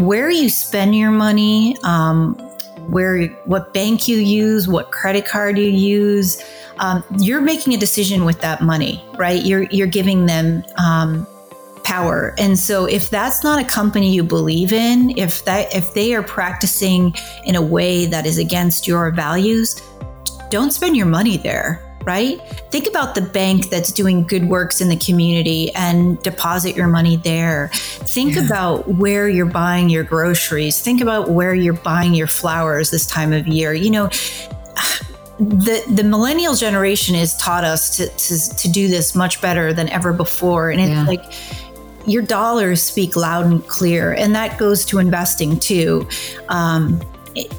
[0.00, 2.34] Where you spend your money, um,
[2.88, 6.42] where what bank you use, what credit card you use,
[6.78, 9.44] um, you're making a decision with that money, right?
[9.44, 11.26] You're you're giving them um,
[11.84, 16.14] power, and so if that's not a company you believe in, if that if they
[16.14, 19.82] are practicing in a way that is against your values,
[20.48, 22.40] don't spend your money there right?
[22.70, 27.16] Think about the bank that's doing good works in the community and deposit your money
[27.16, 27.68] there.
[27.72, 28.46] Think yeah.
[28.46, 30.80] about where you're buying your groceries.
[30.80, 33.74] Think about where you're buying your flowers this time of year.
[33.74, 34.06] You know,
[35.38, 39.88] the the millennial generation has taught us to to, to do this much better than
[39.90, 41.04] ever before, and it's yeah.
[41.04, 41.24] like
[42.06, 46.08] your dollars speak loud and clear, and that goes to investing too.
[46.48, 47.00] Um,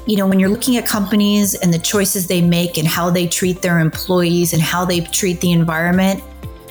[0.06, 3.26] you know, when you're looking at companies and the choices they make and how they
[3.26, 6.22] treat their employees and how they treat the environment,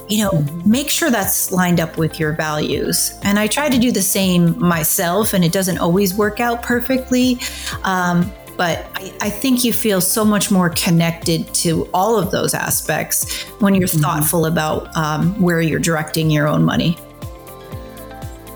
[0.07, 3.11] you know, make sure that's lined up with your values.
[3.23, 7.39] And I try to do the same myself, and it doesn't always work out perfectly.
[7.83, 12.53] Um, but I, I, think you feel so much more connected to all of those
[12.53, 14.01] aspects when you're mm-hmm.
[14.01, 16.97] thoughtful about um, where you're directing your own money.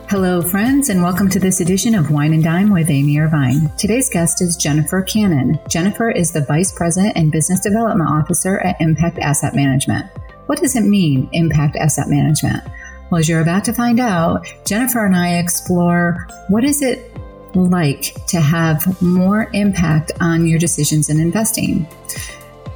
[0.07, 3.71] Hello, friends, and welcome to this edition of Wine and Dime with Amy Irvine.
[3.75, 5.59] Today's guest is Jennifer Cannon.
[5.67, 10.05] Jennifer is the Vice President and Business Development Officer at Impact Asset Management.
[10.45, 12.63] What does it mean, Impact Asset Management?
[13.09, 17.11] Well, as you're about to find out, Jennifer and I explore what is it
[17.55, 21.87] like to have more impact on your decisions in investing.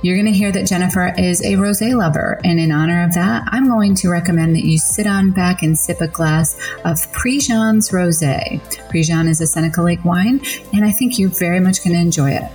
[0.02, 3.44] You're going to hear that Jennifer is a rosé lover, and in honor of that,
[3.48, 7.90] I'm going to recommend that you sit on back and sip a glass of Prejean's
[7.90, 8.62] Rosé.
[8.90, 10.40] Prejean is a Seneca Lake wine,
[10.72, 12.50] and I think you're very much going to enjoy it.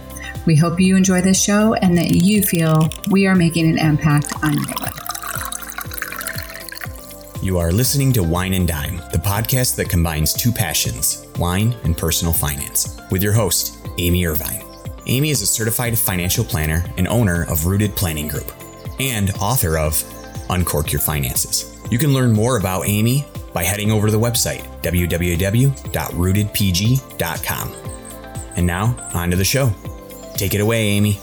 [0.46, 4.32] We hope you enjoy this show and that you feel we are making an impact
[4.42, 5.00] on your life.
[7.42, 11.94] You are listening to Wine and Dime, the podcast that combines two passions, wine and
[11.94, 14.63] personal finance, with your host, Amy Irvine.
[15.06, 18.50] Amy is a certified financial planner and owner of Rooted Planning Group
[18.98, 20.02] and author of
[20.48, 21.78] Uncork Your Finances.
[21.90, 27.72] You can learn more about Amy by heading over to the website www.rootedpg.com.
[28.56, 29.70] And now, on to the show.
[30.36, 31.20] Take it away, Amy.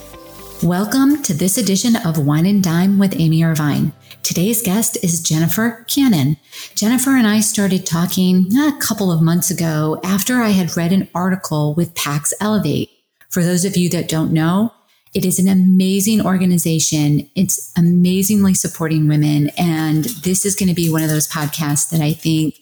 [0.62, 3.90] Welcome to this edition of Wine and Dime with Amy Irvine.
[4.22, 6.36] Today's guest is Jennifer Cannon.
[6.76, 11.08] Jennifer and I started talking a couple of months ago after I had read an
[11.16, 12.90] article with Pax Ellevate.
[13.32, 14.74] For those of you that don't know,
[15.14, 17.30] it is an amazing organization.
[17.34, 19.50] It's amazingly supporting women.
[19.56, 22.56] And this is going to be one of those podcasts that I think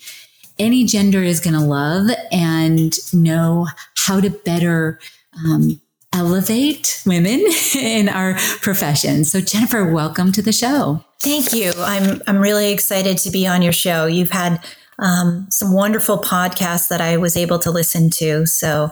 [0.60, 3.66] any gender is going to love and know
[3.96, 5.00] how to better
[5.44, 5.80] um,
[6.12, 7.44] elevate women
[7.76, 9.24] in our profession.
[9.24, 11.04] So, Jennifer, welcome to the show.
[11.20, 11.72] Thank you.
[11.78, 14.06] I'm I'm really excited to be on your show.
[14.06, 14.64] You've had
[15.00, 18.46] um, some wonderful podcasts that I was able to listen to.
[18.46, 18.90] So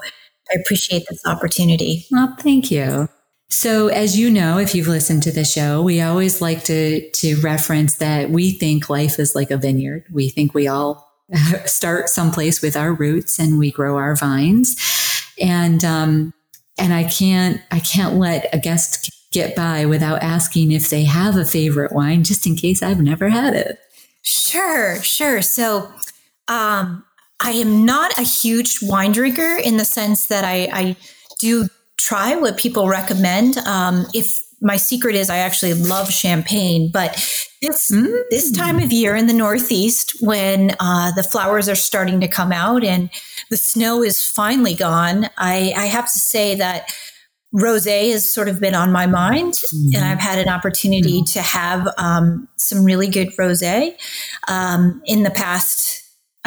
[0.51, 2.07] I appreciate this opportunity.
[2.11, 3.09] Well, thank you.
[3.51, 7.41] So, as you know, if you've listened to the show, we always like to to
[7.41, 10.05] reference that we think life is like a vineyard.
[10.13, 11.09] We think we all
[11.65, 14.77] start someplace with our roots and we grow our vines.
[15.41, 16.35] And um,
[16.79, 21.37] and I can't I can't let a guest get by without asking if they have
[21.37, 23.79] a favorite wine, just in case I've never had it.
[24.23, 25.43] Sure, sure.
[25.43, 25.91] So,
[26.49, 27.05] um,
[27.41, 30.97] I am not a huge wine drinker in the sense that I, I
[31.39, 33.59] do try what people recommend.
[33.59, 37.13] Um, if my secret is I actually love champagne, but
[37.63, 38.23] this mm.
[38.31, 42.53] this time of year in the Northeast, when uh, the flowers are starting to come
[42.53, 43.11] out and
[43.51, 46.93] the snow is finally gone, I, I have to say that
[47.55, 49.95] rosé has sort of been on my mind, mm.
[49.95, 51.33] and I've had an opportunity mm.
[51.33, 53.95] to have um, some really good rosé
[54.49, 55.88] um, in the past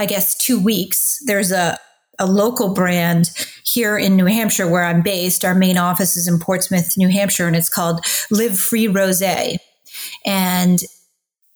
[0.02, 1.78] I guess, two weeks, there's a,
[2.18, 3.30] a local brand
[3.64, 5.46] here in New Hampshire, where I'm based.
[5.46, 9.22] Our main office is in Portsmouth, New Hampshire, and it's called Live Free Rose.
[10.26, 10.80] And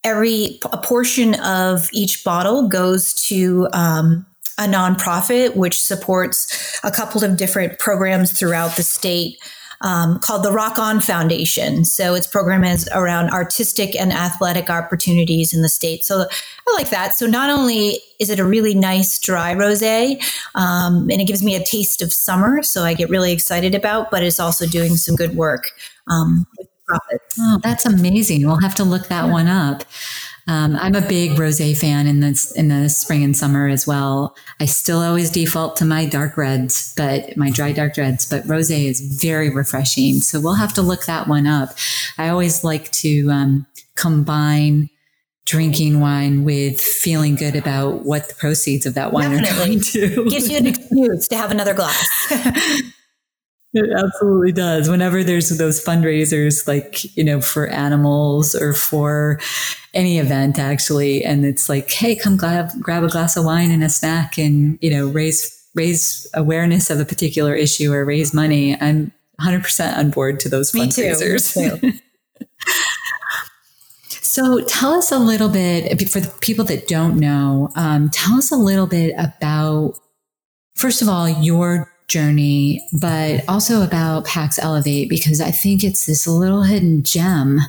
[0.04, 4.28] every a portion of each bottle goes to um,
[4.60, 9.40] a nonprofit which supports a couple of different programs throughout the state
[9.82, 11.86] um, called the Rock On Foundation.
[11.86, 16.04] So its program is around artistic and athletic opportunities in the state.
[16.04, 17.16] So I like that.
[17.16, 20.22] So not only is it a really nice dry rosé,
[20.56, 24.12] um, and it gives me a taste of summer, so I get really excited about,
[24.12, 25.72] but it's also doing some good work
[26.08, 27.38] um, with profits.
[27.40, 28.46] Oh, that's amazing.
[28.46, 29.32] We'll have to look that yeah.
[29.32, 29.84] one up.
[30.48, 34.36] Um, I'm a big rosé fan in the in the spring and summer as well.
[34.60, 38.28] I still always default to my dark reds, but my dry dark reds.
[38.28, 41.70] But rosé is very refreshing, so we'll have to look that one up.
[42.20, 43.66] I always like to um,
[43.96, 44.90] combine
[45.46, 49.50] drinking wine with feeling good about what the proceeds of that wine Definitely.
[49.50, 50.30] are going to.
[50.30, 52.32] Gives you an excuse to have another glass.
[53.78, 54.90] It absolutely does.
[54.90, 59.38] Whenever there's those fundraisers, like, you know, for animals or for
[59.94, 63.84] any event, actually, and it's like, hey, come grab, grab a glass of wine and
[63.84, 68.80] a snack and, you know, raise, raise awareness of a particular issue or raise money.
[68.80, 69.12] I'm
[69.42, 71.54] 100% on board to those Me fundraisers.
[71.54, 71.86] Too.
[71.86, 71.92] Me
[74.08, 74.20] too.
[74.22, 78.54] so tell us a little bit, for the people that don't know, um, tell us
[78.54, 80.00] a little bit about,
[80.76, 86.28] first of all, your journey, but also about Pax Ellevate because I think it's this
[86.28, 87.60] little hidden gem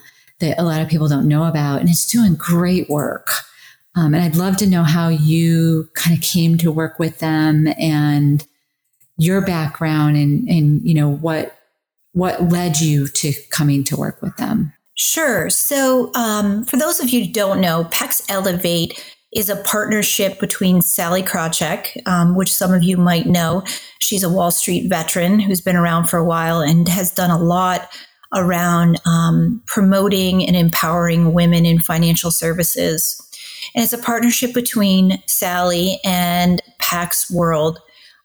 [0.40, 3.30] that a lot of people don't know about, and it's doing great work.
[3.94, 7.66] Um, and I'd love to know how you kind of came to work with them
[7.78, 8.46] and
[9.18, 11.56] your background and and you know what
[12.12, 14.72] what led you to coming to work with them.
[14.94, 15.50] Sure.
[15.50, 18.98] So, um, for those of you who don't know, Pax Ellevate
[19.36, 23.62] is a partnership between Sallie Krawcheck, um, which some of you might know.
[23.98, 27.38] She's a Wall Street veteran who's been around for a while and has done a
[27.38, 27.90] lot
[28.34, 33.20] around um, promoting and empowering women in financial services.
[33.74, 37.78] And it's a partnership between Sallie and Pax World,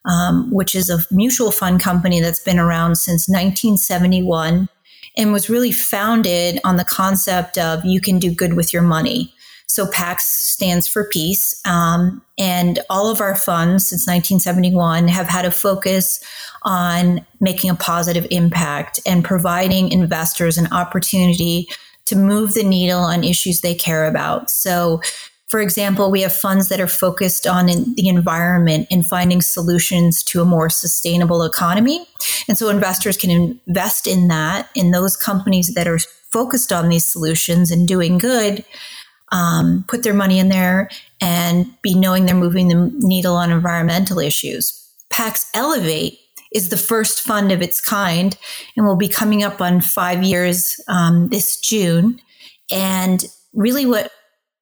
[0.06, 4.70] um, which is a mutual fund company that's been around since 1971
[5.18, 9.34] and was really founded on the concept of you can do good with your money.
[9.72, 11.62] So PAX stands for peace.
[11.64, 16.22] Um, and all of our funds since 1971 have had a focus
[16.64, 21.70] on making a positive impact and providing investors an opportunity
[22.06, 24.52] to move the needle on issues they care about.
[24.52, 25.00] So,
[25.48, 30.42] for example, we have funds that are focused on the environment and finding solutions to
[30.42, 32.06] a more sustainable economy.
[32.50, 37.06] And so investors can invest in that, in those companies that are focused on these
[37.06, 38.66] solutions and doing good
[39.32, 40.90] um, put their money in there
[41.20, 44.78] and be knowing they're moving the needle on environmental issues.
[45.10, 46.18] Pax Ellevate
[46.52, 48.38] is the first fund of its kind
[48.76, 52.20] and will be coming up on five years um, this June.
[52.72, 53.24] And
[53.54, 54.12] really, what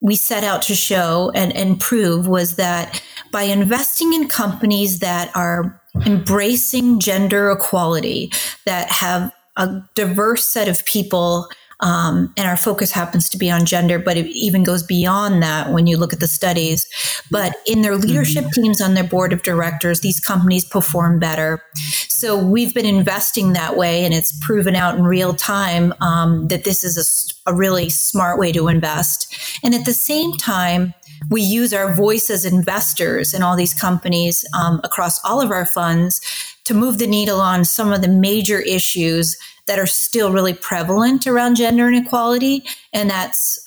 [0.02, 3.02] we set out to show and, and prove was that
[3.32, 8.32] by investing in companies that are embracing gender equality,
[8.66, 11.50] that have a diverse set of people
[11.82, 15.72] um, and our focus happens to be on gender, but it even goes beyond that
[15.72, 16.88] when you look at the studies.
[17.32, 18.62] But in their leadership mm-hmm.
[18.62, 21.64] teams on their board of directors, these companies perform better.
[22.10, 26.66] So we've been investing that way, and it's proven out in real time um, that
[26.66, 29.34] this is a, a really smart way to invest.
[29.64, 30.94] And at the same time,
[31.30, 35.66] we use our voice as investors in all these companies um, across all of our
[35.66, 36.22] funds
[36.66, 39.38] to move the needle on some of the major issues
[39.70, 43.64] that are still really prevalent around gender inequality, and that's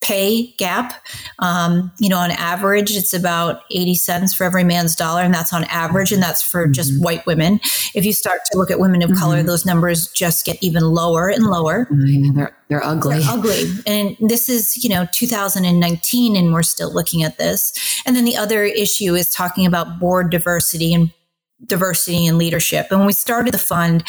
[0.00, 0.94] pay gap.
[1.40, 5.52] Um, you know, on average, it's about 80 cents for every man's dollar, and that's
[5.52, 6.72] on average, and that's for mm-hmm.
[6.72, 7.58] just white women.
[7.92, 9.18] If you start to look at women of mm-hmm.
[9.18, 11.88] color, those numbers just get even lower and lower.
[11.90, 13.18] Oh, yeah, they're, they're ugly.
[13.18, 13.64] They're ugly.
[13.84, 17.72] And this is, you know, 2019, and we're still looking at this.
[18.06, 21.12] And then the other issue is talking about board diversity and
[21.66, 22.88] diversity and leadership.
[22.90, 24.04] And when we started the fund,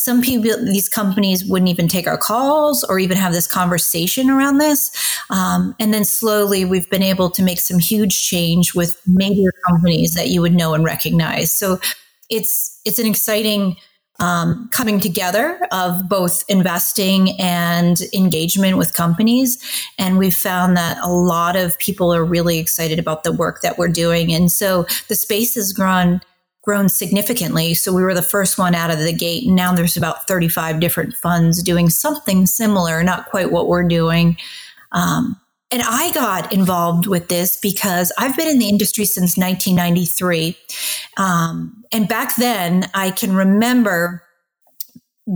[0.00, 4.56] some people, these companies wouldn't even take our calls or even have this conversation around
[4.56, 4.90] this.
[5.28, 10.14] Um, and then slowly we've been able to make some huge change with major companies
[10.14, 11.52] that you would know and recognize.
[11.52, 11.80] So
[12.30, 13.76] it's, it's an exciting
[14.20, 19.62] um, coming together of both investing and engagement with companies.
[19.98, 23.76] And we've found that a lot of people are really excited about the work that
[23.76, 24.32] we're doing.
[24.32, 26.22] And so the space has grown
[26.62, 27.74] grown significantly.
[27.74, 29.46] So we were the first one out of the gate.
[29.46, 34.36] And now there's about 35 different funds doing something similar, not quite what we're doing.
[34.92, 35.40] Um,
[35.70, 40.56] and I got involved with this because I've been in the industry since 1993.
[41.16, 44.24] Um, and back then, I can remember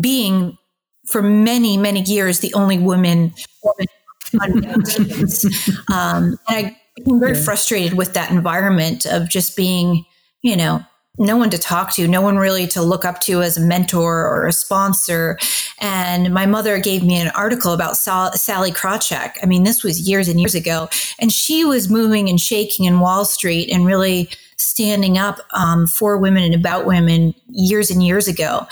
[0.00, 0.58] being
[1.06, 3.86] for many, many years the only woman, woman.
[5.92, 10.04] Um, and I became very frustrated with that environment of just being,
[10.42, 10.84] you know,
[11.18, 14.26] no one to talk to, no one really to look up to as a mentor
[14.26, 15.38] or a sponsor.
[15.78, 19.34] And my mother gave me an article about Sal- Sallie Krawcheck.
[19.42, 20.88] I mean, this was years and years ago.
[21.20, 26.18] And she was moving and shaking in Wall Street and really standing up um, for
[26.18, 28.66] women and about women years and years ago.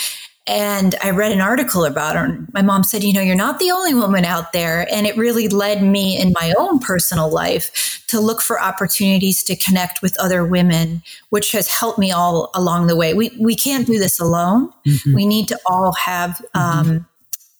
[0.46, 2.24] And I read an article about her.
[2.24, 4.92] And my mom said, You know, you're not the only woman out there.
[4.92, 9.56] And it really led me in my own personal life to look for opportunities to
[9.56, 13.14] connect with other women, which has helped me all along the way.
[13.14, 14.72] We, we can't do this alone.
[14.86, 15.14] Mm-hmm.
[15.14, 17.06] We need to all have um,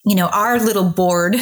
[0.04, 1.36] you know, our little board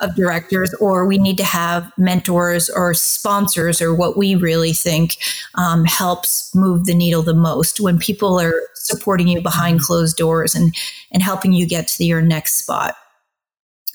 [0.00, 5.16] of directors, or we need to have mentors or sponsors, or what we really think
[5.56, 10.54] um, helps move the needle the most when people are supporting you behind closed doors
[10.54, 10.74] and
[11.12, 12.96] and helping you get to your next spot.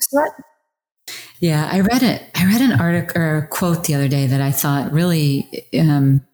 [0.00, 0.32] So that,
[1.40, 2.22] yeah, I read it.
[2.36, 5.66] I read an article or a quote the other day that I thought really.
[5.78, 6.24] Um,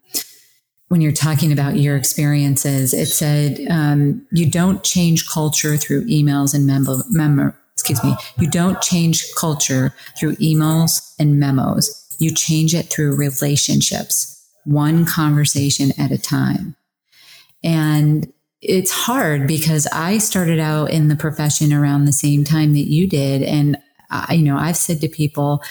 [0.89, 6.55] when you're talking about your experiences, it said um, you don't change culture through emails
[6.55, 7.53] and memo, memo,
[7.89, 12.05] excuse me, you don't change culture through emails and memos.
[12.19, 16.75] You change it through relationships, one conversation at a time.
[17.63, 18.31] And
[18.61, 23.07] it's hard because I started out in the profession around the same time that you
[23.07, 23.41] did.
[23.41, 23.77] And
[24.11, 25.63] I, you know, I've said to people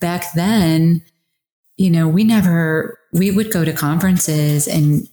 [0.00, 1.02] back then,
[1.76, 5.08] you know, we never, we would go to conferences and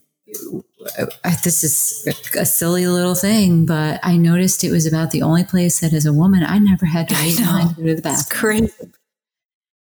[1.43, 2.07] this is
[2.38, 6.05] a silly little thing, but I noticed it was about the only place that as
[6.05, 8.63] a woman I never had to wait in line to go to the bathroom.
[8.63, 8.93] It's crazy.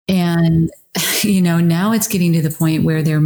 [0.08, 0.72] And
[1.24, 3.22] you know, now it's getting to the point where there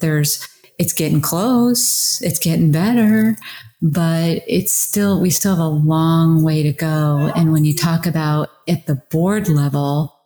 [0.00, 0.46] there's
[0.78, 3.36] it's getting close, it's getting better,
[3.82, 7.32] but it's still we still have a long way to go.
[7.36, 10.16] And when you talk about at the board level,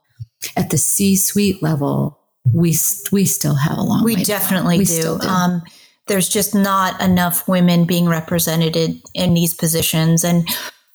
[0.56, 2.20] at the C-suite level,
[2.52, 2.76] we
[3.10, 4.04] we still have a long.
[4.04, 5.18] We definitely we do.
[5.18, 5.26] do.
[5.26, 5.62] Um,
[6.06, 8.76] there's just not enough women being represented
[9.14, 10.24] in these positions.
[10.24, 10.46] And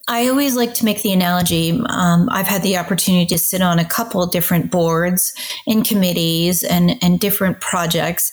[0.07, 1.79] I always like to make the analogy.
[1.87, 5.33] Um, I've had the opportunity to sit on a couple different boards
[5.67, 8.31] and committees and, and different projects.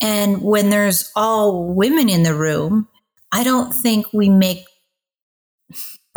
[0.00, 2.88] And when there's all women in the room,
[3.32, 4.64] I don't think we make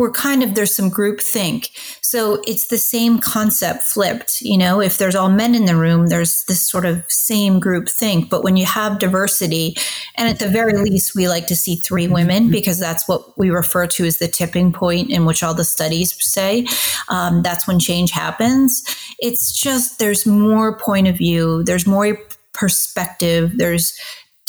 [0.00, 4.80] we're kind of there's some group think so it's the same concept flipped you know?
[4.80, 8.42] If there's all men in the room there's this sort of same group think but
[8.42, 9.76] when you have diversity
[10.16, 12.52] and at the very least we like to see three women mm-hmm.
[12.52, 16.16] because that's what we refer to as the tipping point in which all the studies
[16.24, 16.66] say
[17.08, 18.82] um, that's when change happens.
[19.18, 22.18] It's just there's more point of view there's more
[22.52, 23.98] perspective there's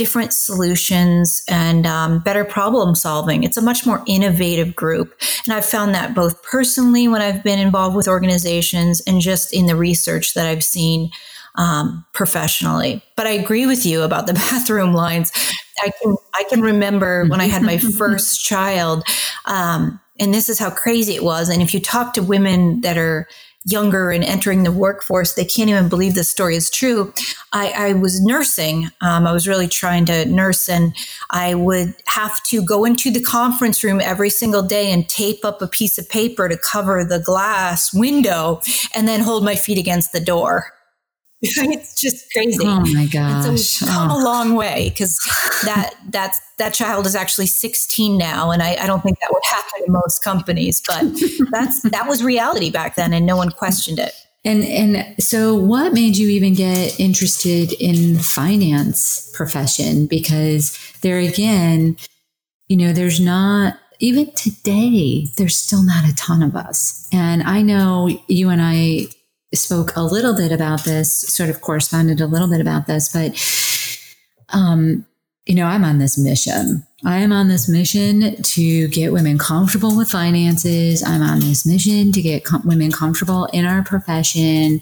[0.01, 3.43] different solutions and um, better problem solving.
[3.43, 5.13] It's a much more innovative group.
[5.45, 9.67] And I've found that both personally when I've been involved with organizations and just in
[9.67, 11.11] the research that I've seen
[11.53, 13.03] um, professionally.
[13.15, 15.31] But I agree with you about the bathroom lines.
[15.83, 19.03] I can, I can remember when I had my first child,
[19.45, 21.47] um, and this is how crazy it was.
[21.47, 23.27] And if you talk to women that are
[23.65, 27.13] younger and entering the workforce, they can't even believe this story is true.
[27.53, 28.89] I, I was nursing.
[29.01, 30.95] Um, I was really trying to nurse, and
[31.29, 35.61] I would have to go into the conference room every single day and tape up
[35.61, 38.61] a piece of paper to cover the glass window
[38.95, 40.73] and then hold my feet against the door.
[41.43, 42.63] it's just crazy.
[42.63, 43.47] Oh my gosh!
[43.47, 44.21] And so we've come oh.
[44.21, 45.17] a long way because
[45.65, 49.41] that that's that child is actually 16 now, and I, I, don't think that would
[49.45, 51.01] happen in most companies, but
[51.51, 54.13] that's that was reality back then, and no one questioned it.
[54.45, 60.05] And and so, what made you even get interested in finance profession?
[60.05, 61.97] Because there again,
[62.67, 65.25] you know, there's not even today.
[65.37, 69.07] There's still not a ton of us, and I know you and I
[69.53, 73.35] spoke a little bit about this, sort of corresponded a little bit about this, but
[74.53, 75.05] um,
[75.45, 76.85] you know, I'm on this mission.
[77.03, 81.03] I am on this mission to get women comfortable with finances.
[81.03, 84.81] I'm on this mission to get com- women comfortable in our profession.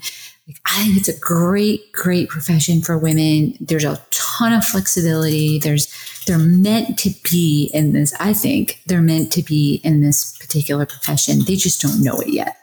[0.65, 3.55] I think it's a great, great profession for women.
[3.61, 5.59] There's a ton of flexibility.
[5.59, 5.93] There's
[6.25, 8.13] they're meant to be in this.
[8.19, 11.39] I think they're meant to be in this particular profession.
[11.45, 12.57] They just don't know it yet.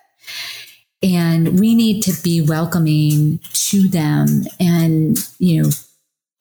[1.02, 5.70] And we need to be welcoming to them and, you know,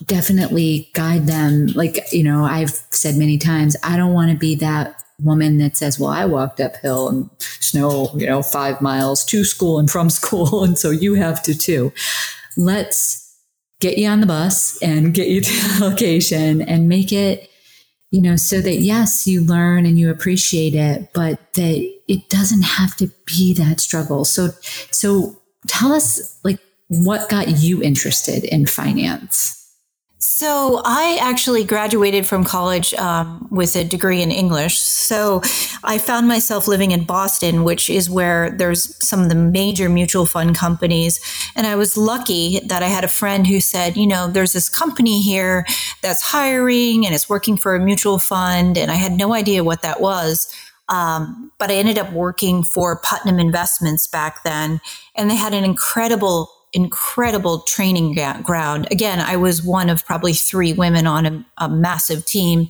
[0.06, 1.68] definitely guide them.
[1.68, 5.78] Like, you know, I've said many times, I don't want to be that woman that
[5.78, 10.10] says, Well, I walked uphill and snow, you know, five miles to school and from
[10.22, 10.64] school.
[10.64, 11.94] And so you have to too.
[12.58, 13.22] Let's
[13.82, 17.50] get you on the bus and get you to the location and make it,
[18.16, 22.62] you know, so that yes, you learn and you appreciate it, but that it doesn't
[22.62, 24.24] have to be that struggle.
[24.24, 24.52] So,
[24.90, 25.36] so
[25.68, 29.65] tell us like what got you interested in finance?
[30.38, 34.82] So I actually graduated from college um, with a degree in English.
[34.82, 35.40] So
[35.82, 40.26] I found myself living in Boston, which is where there's some of the major mutual
[40.26, 41.22] fund companies.
[41.56, 44.68] And I was lucky that I had a friend who said, you know, there's this
[44.68, 45.66] company here
[46.02, 48.78] that's hiring and it's working for a mutual fund.
[48.78, 50.54] And I had no idea what that was.
[50.90, 54.82] Um, but I ended up working for Putnam Investments back then,
[55.16, 58.14] and they had an incredible incredible training
[58.44, 58.88] ground.
[58.92, 62.70] Again, I was one of probably three women on a, a massive team.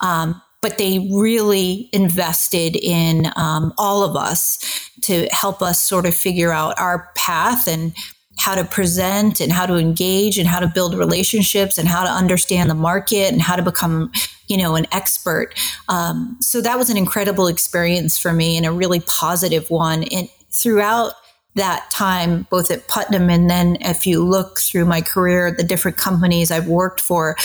[0.00, 4.58] Um, but they really invested in um, all of us
[5.02, 7.94] to help us sort of figure out our path and
[8.38, 12.10] how to present and how to engage and how to build relationships and how to
[12.10, 14.10] understand the market and how to become
[14.48, 15.54] you know an expert
[15.88, 20.28] um, so that was an incredible experience for me and a really positive one and
[20.52, 21.14] throughout
[21.56, 25.96] that time, both at Putnam and then if you look through my career, the different
[25.96, 27.36] companies I've worked for,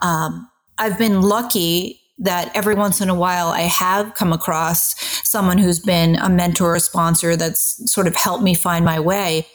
[0.00, 4.94] um, I've been lucky that every once in a while I have come across
[5.28, 9.46] someone who's been a mentor or sponsor that's sort of helped me find my way.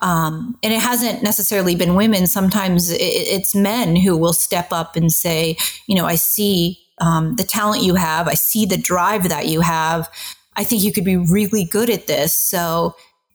[0.00, 2.26] Um, and it hasn't necessarily been women.
[2.26, 5.56] Sometimes it's men who will step up and say,
[5.86, 9.60] you know, I see um, the talent you have, I see the drive that you
[9.60, 10.08] have.
[10.56, 12.38] I think you could be really good at this.
[12.38, 12.94] So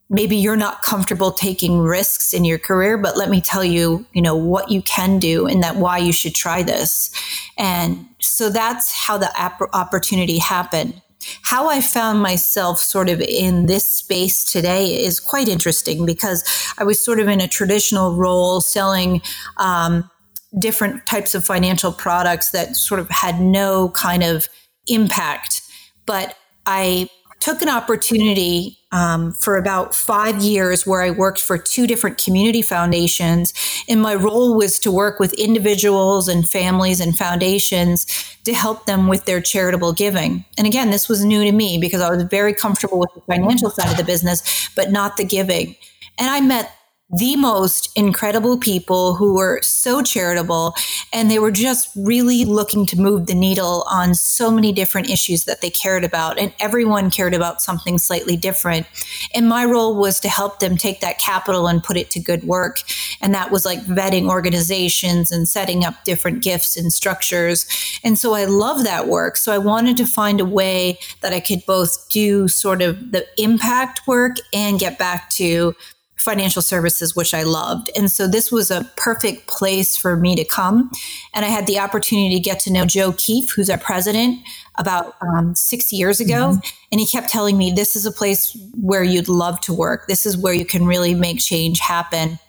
[0.10, 4.22] maybe you're not comfortable taking risks in your career, but let me tell you, you
[4.22, 7.12] know, what you can do and that why you should try this.
[7.58, 9.32] And so that's how the
[9.74, 11.02] opportunity happened.
[11.44, 16.44] How I found myself sort of in this space today is quite interesting because
[16.78, 19.22] I was sort of in a traditional role selling
[19.58, 20.10] um,
[20.58, 24.50] different types of financial products that sort of had no kind of
[24.88, 25.62] impact.
[26.08, 26.36] But
[26.66, 32.24] I took an opportunity um, for about five years where I worked for two different
[32.24, 33.54] community foundations.
[33.88, 38.06] And my role was to work with individuals and families and foundations
[38.46, 40.44] to help them with their charitable giving.
[40.58, 43.70] And again, this was new to me because I was very comfortable with the financial
[43.70, 45.76] side of the business, but not the giving.
[46.18, 46.76] And I met
[47.18, 50.76] the most incredible people who were so charitable
[51.12, 55.46] and they were just really looking to move the needle on so many different issues
[55.46, 58.86] that they cared about and everyone cared about something slightly different.
[59.34, 62.44] And my role was to help them take that capital and put it to good
[62.44, 62.78] work
[63.22, 67.66] and that was like vetting organizations and setting up different gifts and structures.
[68.04, 69.38] And so i love that work.
[69.38, 73.26] So i wanted to find a way that i could both do sort of the
[73.38, 75.76] impact work and get back to
[76.20, 77.90] financial services, which I loved.
[77.96, 80.92] And so this was a perfect place for me to come.
[81.34, 84.40] And I had the opportunity to get to know Joe Keefe, who's our president,
[84.78, 86.52] about um, six years ago.
[86.54, 86.76] Mm-hmm.
[86.92, 90.08] And he kept telling me, this is a place where you'd love to work.
[90.08, 92.40] This is where you can really make change happen.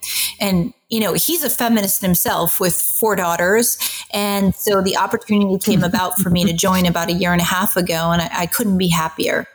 [0.41, 3.79] And, you know, he's a feminist himself with four daughters.
[4.13, 7.45] And so the opportunity came about for me to join about a year and a
[7.45, 8.11] half ago.
[8.11, 9.47] And I, I couldn't be happier.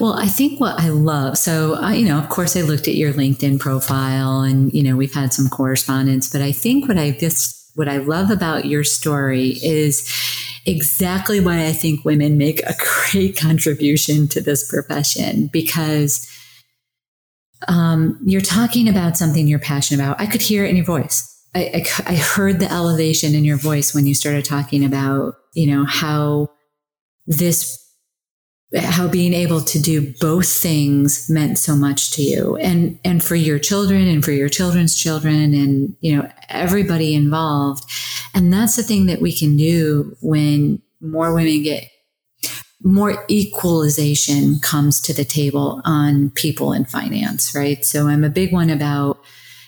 [0.00, 3.12] Well, I think what I love, so you know, of course, I looked at your
[3.12, 6.28] LinkedIn profile, and you know, we've had some correspondence.
[6.28, 10.08] But I think what I just what I love about your story is
[10.66, 12.74] exactly why I think women make a
[13.12, 16.30] great contribution to this profession because
[17.68, 20.20] um, you're talking about something you're passionate about.
[20.20, 21.30] I could hear it in your voice.
[21.54, 25.66] I, I, I heard the elevation in your voice when you started talking about, you
[25.66, 26.48] know, how
[27.26, 27.83] this
[28.76, 33.36] how being able to do both things meant so much to you and and for
[33.36, 37.84] your children and for your children's children and you know everybody involved.
[38.34, 41.84] And that's the thing that we can do when more women get
[42.82, 47.84] more equalization comes to the table on people in finance right?
[47.84, 49.18] So i'm a big one about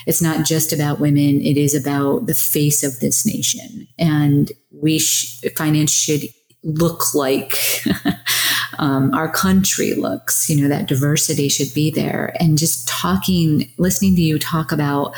[0.06, 3.86] it's not just about women it is about the face of this nation.
[3.98, 6.28] And we sh- finance should
[6.62, 7.54] look like
[8.78, 10.48] um, our country looks.
[10.48, 12.34] You know, that diversity should be there.
[12.40, 15.14] And just talking, listening to you talk about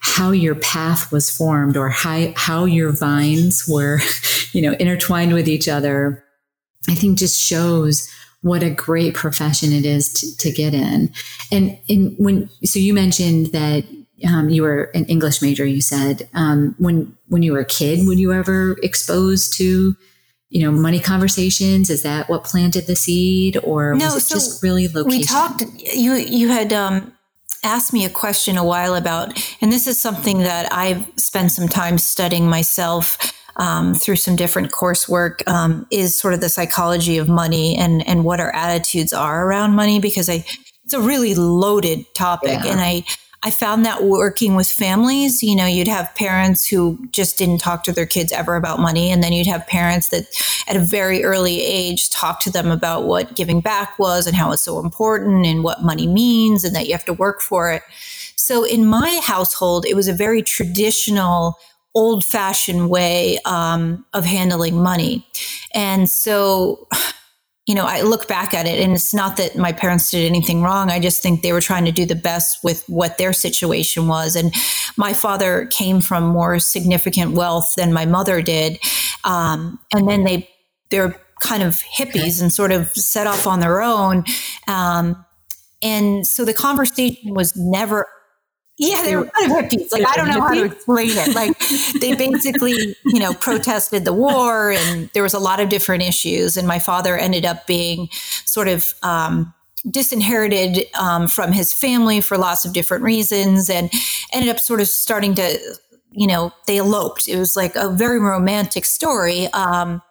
[0.00, 4.00] how your path was formed or how, how your vines were,
[4.52, 6.24] you know, intertwined with each other,
[6.88, 8.08] I think just shows
[8.42, 11.12] what a great profession it is to, to get in.
[11.50, 11.78] And
[12.18, 13.84] when, so you mentioned that
[14.26, 15.64] um, you were an English major.
[15.64, 19.96] You said um, when when you were a kid, were you ever exposed to
[20.50, 21.90] you know money conversations?
[21.90, 25.18] Is that what planted the seed, or no, was it so just really location?
[25.18, 25.62] We talked.
[25.94, 27.12] You you had um,
[27.62, 31.68] asked me a question a while about, and this is something that I've spent some
[31.68, 33.34] time studying myself.
[33.60, 38.24] Um, through some different coursework um, is sort of the psychology of money and and
[38.24, 40.44] what our attitudes are around money because I
[40.84, 42.70] it's a really loaded topic yeah.
[42.70, 43.02] and I
[43.42, 47.84] I found that working with families, you know, you'd have parents who just didn't talk
[47.84, 49.10] to their kids ever about money.
[49.12, 50.26] And then you'd have parents that
[50.66, 54.50] at a very early age talk to them about what giving back was and how
[54.50, 57.82] it's so important and what money means and that you have to work for it.
[58.34, 61.58] So in my household, it was a very traditional,
[61.94, 65.26] old fashioned way um, of handling money.
[65.74, 66.88] And so
[67.68, 70.62] you know, I look back at it and it's not that my parents did anything
[70.62, 70.90] wrong.
[70.90, 74.36] I just think they were trying to do the best with what their situation was.
[74.36, 74.54] And
[74.96, 78.78] my father came from more significant wealth than my mother did.
[79.22, 80.48] Um, and then they,
[80.88, 84.24] they're kind of hippies and sort of set off on their own.
[84.66, 85.26] Um,
[85.82, 88.06] and so the conversation was never
[88.78, 89.92] yeah, they were kind of hippies.
[89.92, 91.34] Like I don't know how to explain it.
[91.34, 91.58] Like
[92.00, 96.56] they basically, you know, protested the war, and there was a lot of different issues.
[96.56, 98.08] And my father ended up being
[98.44, 99.52] sort of um,
[99.90, 103.90] disinherited um, from his family for lots of different reasons, and
[104.32, 105.58] ended up sort of starting to,
[106.12, 107.26] you know, they eloped.
[107.26, 109.48] It was like a very romantic story.
[109.48, 110.02] Um,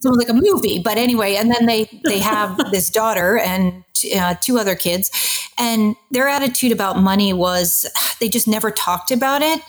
[0.00, 3.84] so like a movie, but anyway, and then they they have this daughter and
[4.16, 5.10] uh, two other kids,
[5.58, 7.86] and their attitude about money was
[8.20, 9.60] they just never talked about it.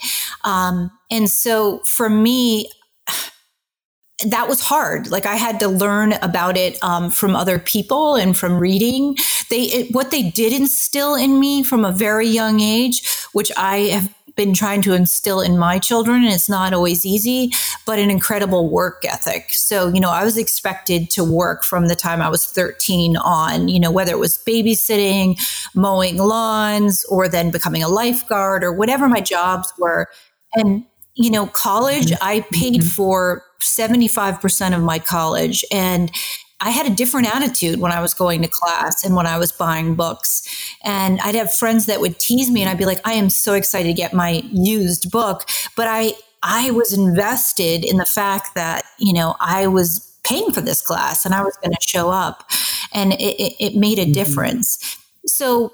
[0.44, 2.70] Um, and so for me,
[4.26, 5.10] that was hard.
[5.10, 9.16] Like I had to learn about it um, from other people and from reading.
[9.50, 13.78] They it, what they did instill in me from a very young age, which I
[13.88, 16.24] have been trying to instill in my children.
[16.24, 17.52] And it's not always easy,
[17.86, 19.52] but an incredible work ethic.
[19.52, 23.68] So, you know, I was expected to work from the time I was 13 on,
[23.68, 25.38] you know, whether it was babysitting,
[25.76, 30.08] mowing lawns, or then becoming a lifeguard or whatever my jobs were.
[30.56, 32.24] And, you know, college, mm-hmm.
[32.24, 32.88] I paid mm-hmm.
[32.88, 35.66] for 75% of my college.
[35.70, 36.14] And
[36.62, 39.52] I had a different attitude when I was going to class and when I was
[39.52, 40.69] buying books.
[40.84, 43.54] And I'd have friends that would tease me and I'd be like, I am so
[43.54, 45.48] excited to get my used book.
[45.76, 50.62] But I, I was invested in the fact that, you know, I was paying for
[50.62, 52.50] this class and I was going to show up.
[52.94, 54.14] And it, it, it made a mm-hmm.
[54.14, 54.98] difference.
[55.26, 55.74] So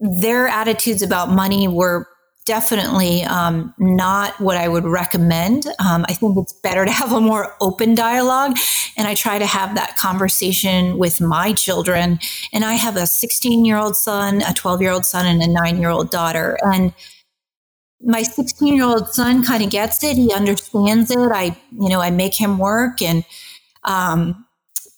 [0.00, 2.08] their attitudes about money were
[2.44, 5.66] definitely um, not what I would recommend.
[5.78, 8.56] Um, I think it's better to have a more open dialogue.
[8.96, 12.18] And I try to have that conversation with my children.
[12.52, 15.46] And I have a 16 year old son, a 12 year old son, and a
[15.46, 16.58] nine year old daughter.
[16.62, 16.92] And
[18.02, 20.16] my 16 year old son kind of gets it.
[20.16, 21.18] He understands it.
[21.18, 23.24] I, you know, I make him work and,
[23.84, 24.43] um,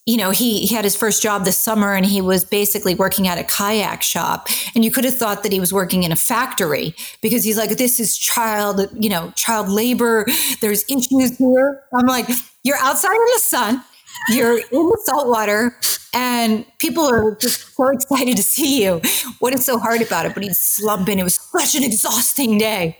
[0.06, 3.26] you know, he, he had his first job this summer and he was basically working
[3.26, 4.48] at a kayak shop.
[4.74, 7.70] And you could have thought that he was working in a factory because he's like,
[7.70, 10.24] this is child, you know, child labor.
[10.60, 11.82] There's issues here.
[11.92, 12.28] I'm like,
[12.62, 13.84] you're outside in the sun,
[14.28, 15.76] you're in the salt water,
[16.14, 19.00] and people are just so excited to see you.
[19.40, 20.34] What is so hard about it?
[20.34, 21.18] But he's slumping.
[21.18, 22.96] It was such an exhausting day.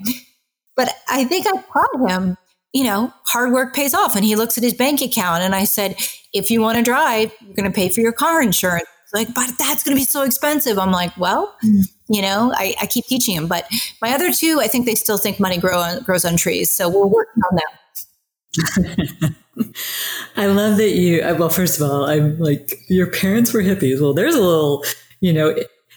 [0.75, 2.37] But I think I taught him
[2.77, 4.15] you know, hard work pays off.
[4.15, 5.97] And he looks at his bank account and I said,
[6.35, 8.87] if you want to drive, you're going to pay for your car insurance.
[9.15, 10.79] Like, but that's going to be so expensive.
[10.79, 11.91] I'm like, well, mm.
[12.11, 13.47] you know, I, I, keep teaching him.
[13.47, 13.67] But
[14.03, 16.71] my other two, I think they still think money grow on, grows on trees.
[16.71, 19.35] So we're working on that.
[20.37, 24.03] I love that you, well, first of all, I'm like, your parents were hippies.
[24.03, 24.85] Well, there's a little,
[25.21, 25.57] you know,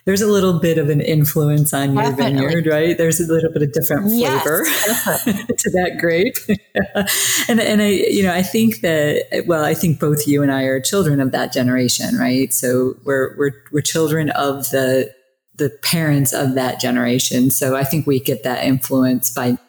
[0.10, 2.48] there's a little bit of an influence on your Definitely.
[2.48, 2.98] vineyard, right?
[2.98, 5.24] There's a little bit of different flavor yes.
[5.26, 6.34] to that grape.
[7.48, 10.64] and and I, you know, I think that well, I think both you and I
[10.64, 12.52] are children of that generation, right?
[12.52, 15.14] So we're we're we're children of the
[15.58, 17.52] the parents of that generation.
[17.52, 19.60] So I think we get that influence by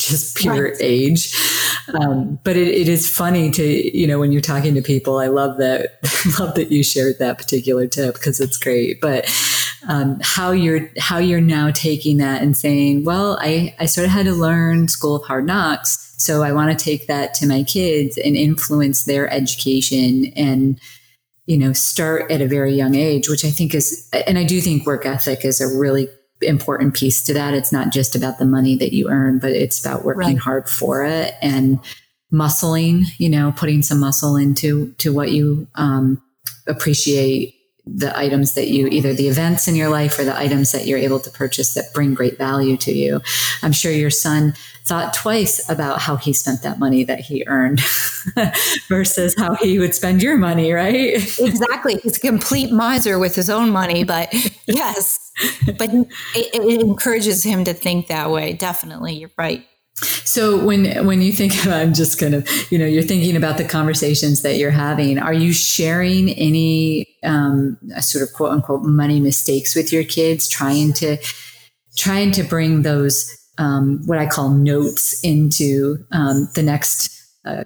[0.00, 0.76] just pure right.
[0.80, 1.38] age.
[2.00, 5.28] Um, but it, it is funny to, you know, when you're talking to people, I
[5.28, 6.00] love that,
[6.40, 9.00] love that you shared that particular tip because it's great.
[9.00, 9.26] But
[9.88, 14.10] um, how you're how you're now taking that and saying, well, I, I sort of
[14.10, 17.62] had to learn School of Hard Knocks, so I want to take that to my
[17.62, 20.80] kids and influence their education and
[21.46, 24.60] you know start at a very young age, which I think is, and I do
[24.60, 26.08] think work ethic is a really
[26.40, 27.54] important piece to that.
[27.54, 30.38] It's not just about the money that you earn, but it's about working right.
[30.38, 31.78] hard for it and
[32.32, 33.04] muscling.
[33.18, 36.22] You know, putting some muscle into to what you um,
[36.66, 37.53] appreciate
[37.86, 40.98] the items that you either the events in your life or the items that you're
[40.98, 43.20] able to purchase that bring great value to you.
[43.62, 44.54] I'm sure your son
[44.86, 47.80] thought twice about how he spent that money that he earned
[48.88, 51.14] versus how he would spend your money, right?
[51.38, 51.96] exactly.
[52.02, 54.32] He's a complete miser with his own money, but
[54.66, 55.32] yes,
[55.78, 58.54] but it, it encourages him to think that way.
[58.54, 59.14] Definitely.
[59.14, 59.66] You're right.
[59.96, 63.58] So when when you think about, I'm just kind of, you know, you're thinking about
[63.58, 65.18] the conversations that you're having.
[65.18, 70.92] Are you sharing any um, sort of quote unquote money mistakes with your kids, trying
[70.94, 71.16] to
[71.96, 77.10] trying to bring those um, what I call notes into um, the next
[77.44, 77.64] uh,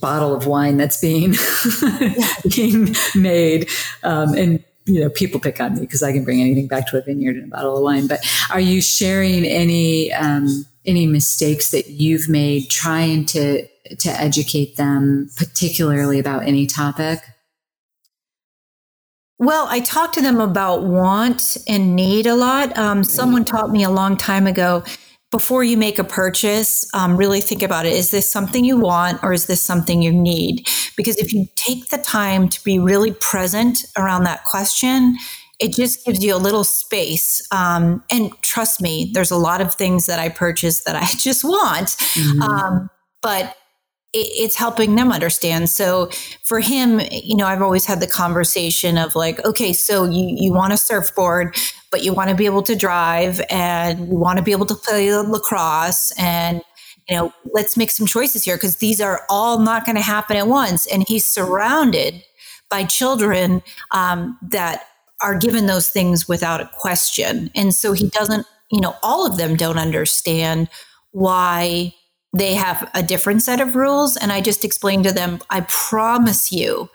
[0.00, 1.34] bottle of wine that's being
[2.56, 3.68] being made,
[4.02, 6.98] um, and you know, people pick on me because I can bring anything back to
[6.98, 8.06] a vineyard and a bottle of wine.
[8.06, 10.12] But are you sharing any?
[10.12, 13.66] Um, any mistakes that you've made trying to
[13.98, 17.20] to educate them particularly about any topic
[19.38, 23.82] well i talk to them about want and need a lot um, someone taught me
[23.84, 24.82] a long time ago
[25.30, 29.22] before you make a purchase um, really think about it is this something you want
[29.22, 33.12] or is this something you need because if you take the time to be really
[33.12, 35.16] present around that question
[35.58, 37.46] it just gives you a little space.
[37.50, 41.44] Um, and trust me, there's a lot of things that I purchase that I just
[41.44, 41.88] want.
[41.88, 42.42] Mm-hmm.
[42.42, 42.90] Um,
[43.22, 43.56] but
[44.14, 45.68] it's helping them understand.
[45.68, 46.08] So
[46.42, 50.52] for him, you know, I've always had the conversation of like, okay, so you, you
[50.52, 51.56] want a surfboard,
[51.90, 54.74] but you want to be able to drive and you want to be able to
[54.74, 56.62] play lacrosse and
[57.08, 60.36] you know, let's make some choices here because these are all not going to happen
[60.36, 60.86] at once.
[60.86, 62.22] And he's surrounded
[62.68, 64.84] by children um, that
[65.22, 67.50] are given those things without a question.
[67.54, 70.68] And so he doesn't, you know, all of them don't understand
[71.12, 71.94] why
[72.32, 74.16] they have a different set of rules.
[74.16, 76.90] And I just explained to them, I promise you,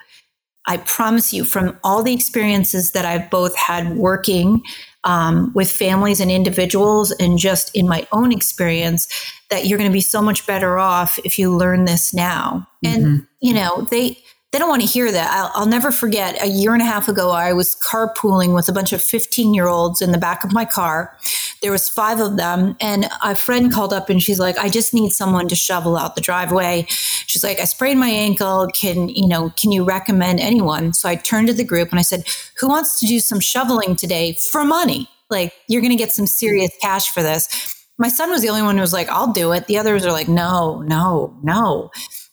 [0.66, 4.62] I promise you, from all the experiences that I've both had working
[5.04, 9.08] um, with families and individuals, and just in my own experience,
[9.50, 12.66] that you're going to be so much better off if you learn this now.
[12.86, 13.04] Mm-hmm.
[13.04, 14.18] And, you know, they,
[14.54, 15.32] they don't want to hear that.
[15.32, 18.72] I'll, I'll, never forget a year and a half ago, I was carpooling with a
[18.72, 21.18] bunch of 15 year olds in the back of my car.
[21.64, 24.94] There was five of them and a friend called up and she's like, I just
[24.94, 26.86] need someone to shovel out the driveway.
[26.88, 28.68] She's like, I sprained my ankle.
[28.76, 30.94] Can, you know, can you recommend anyone?
[30.94, 32.24] So I turned to the group and I said,
[32.60, 35.10] who wants to do some shoveling today for money?
[35.32, 37.74] Like you're going to get some serious cash for this.
[37.98, 39.66] My son was the only one who was like, I'll do it.
[39.66, 41.90] The others are like, no, no, no.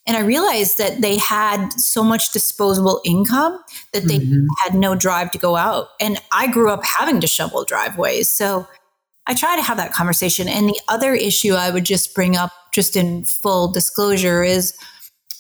[0.07, 4.47] And I realized that they had so much disposable income that they mm-hmm.
[4.63, 5.89] had no drive to go out.
[6.01, 8.31] And I grew up having to shovel driveways.
[8.31, 8.67] So
[9.27, 10.49] I try to have that conversation.
[10.49, 14.75] And the other issue I would just bring up, just in full disclosure, is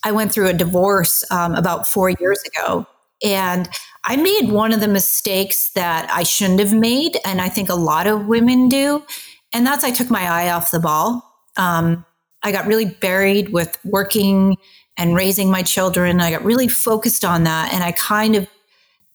[0.05, 2.87] I went through a divorce um, about four years ago.
[3.25, 3.68] And
[4.05, 7.18] I made one of the mistakes that I shouldn't have made.
[7.25, 9.05] And I think a lot of women do.
[9.53, 11.23] And that's I took my eye off the ball.
[11.57, 12.05] Um,
[12.42, 14.57] I got really buried with working
[14.96, 16.20] and raising my children.
[16.20, 17.72] I got really focused on that.
[17.72, 18.48] And I kind of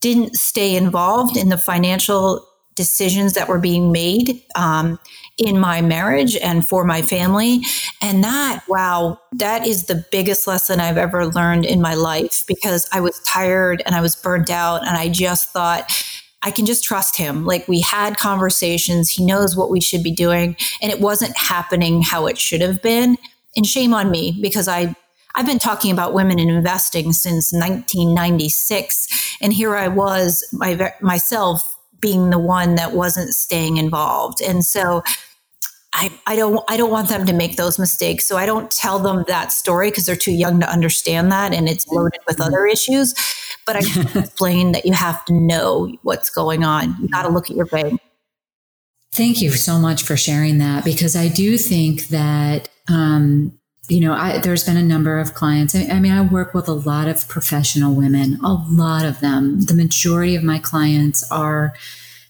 [0.02, 5.00] didn't stay involved in the financial decisions that were being made um,
[5.38, 7.62] in my marriage and for my family.
[8.02, 12.88] And that, wow, that is the biggest lesson I've ever learned in my life because
[12.92, 14.86] I was tired and I was burnt out.
[14.86, 15.90] And I just thought,
[16.46, 17.44] I can just trust him.
[17.44, 22.04] Like we had conversations, he knows what we should be doing, and it wasn't happening
[22.04, 23.18] how it should have been.
[23.58, 24.96] And shame on me because I
[25.34, 31.62] I've been talking about women in investing since 1996, and here I was my, myself
[32.00, 34.42] being the one that wasn't staying involved.
[34.42, 35.04] And so
[35.94, 38.26] I, I don't I don't want them to make those mistakes.
[38.26, 41.68] So I don't tell them that story because they're too young to understand that and
[41.68, 42.54] it's loaded with mm-hmm.
[42.54, 43.14] other issues.
[43.66, 46.96] But I can't explain that you have to know what's going on.
[47.02, 48.00] You got to look at your bank.
[49.12, 54.14] Thank you so much for sharing that because I do think that um, you know
[54.14, 55.74] I, there's been a number of clients.
[55.74, 58.40] I, I mean, I work with a lot of professional women.
[58.44, 59.62] A lot of them.
[59.62, 61.74] The majority of my clients are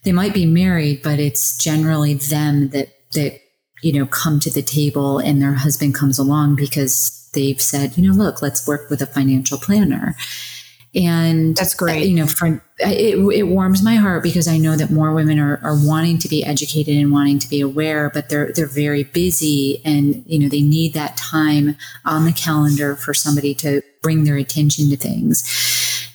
[0.04, 3.40] they might be married, but it's generally them that that
[3.82, 8.08] you know, come to the table and their husband comes along because they've said, you
[8.08, 10.16] know, look, let's work with a financial planner.
[10.96, 12.06] And that's great.
[12.06, 15.60] You know, for it, it warms my heart because I know that more women are,
[15.62, 19.82] are wanting to be educated and wanting to be aware, but they're they're very busy
[19.84, 24.38] and you know they need that time on the calendar for somebody to bring their
[24.38, 25.44] attention to things.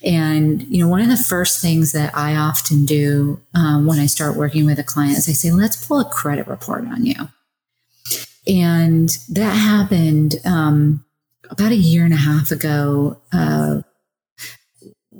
[0.03, 4.07] And you know, one of the first things that I often do um, when I
[4.07, 7.29] start working with a client is I say, let's pull a credit report on you.
[8.47, 11.05] And that happened um,
[11.51, 13.21] about a year and a half ago.
[13.31, 13.81] Uh,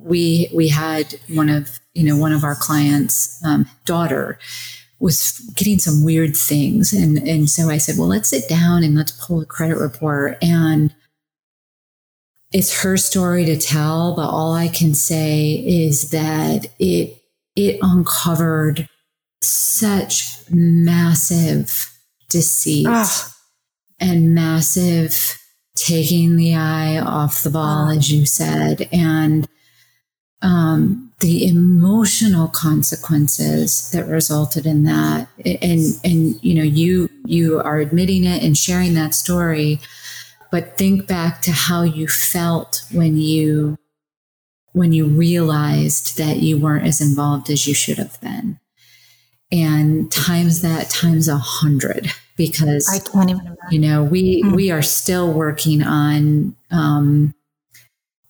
[0.04, 4.40] we we had one of you know one of our clients' um, daughter
[5.00, 8.96] was getting some weird things, and and so I said, well, let's sit down and
[8.96, 10.94] let's pull a credit report and.
[12.54, 17.22] It's her story to tell, but all I can say is that it
[17.56, 18.90] it uncovered
[19.42, 21.92] such massive
[22.30, 23.34] deceit ah.
[24.00, 25.38] and massive
[25.76, 27.92] taking the eye off the ball, ah.
[27.92, 29.48] as you said, and
[30.42, 35.28] um, the emotional consequences that resulted in that.
[35.46, 39.80] And and you know, you you are admitting it and sharing that story,
[40.52, 43.78] but think back to how you felt when you
[44.74, 48.58] when you realized that you weren't as involved as you should have been
[49.52, 53.58] and times that times a hundred because I can't even imagine.
[53.70, 54.56] You know, we mm.
[54.56, 57.34] we are still working on um,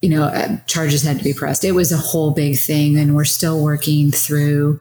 [0.02, 1.64] you know, uh, charges had to be pressed.
[1.64, 4.80] It was a whole big thing, and we're still working through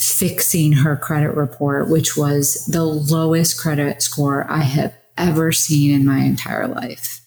[0.00, 6.06] fixing her credit report, which was the lowest credit score I have ever seen in
[6.06, 7.18] my entire life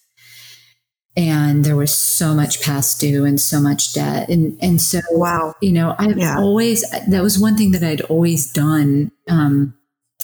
[1.16, 5.54] and there was so much past due and so much debt and and so wow
[5.60, 6.36] you know i've yeah.
[6.38, 9.74] always that was one thing that i'd always done um,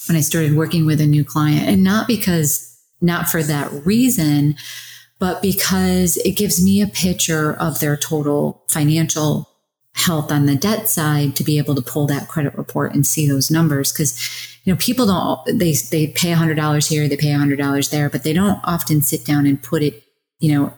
[0.09, 2.65] when i started working with a new client and not because
[3.01, 4.57] not for that reason
[5.19, 9.49] but because it gives me a picture of their total financial
[9.95, 13.29] health on the debt side to be able to pull that credit report and see
[13.29, 14.17] those numbers because
[14.65, 18.33] you know people don't they they pay $100 here they pay $100 there but they
[18.33, 20.05] don't often sit down and put it
[20.39, 20.73] you know,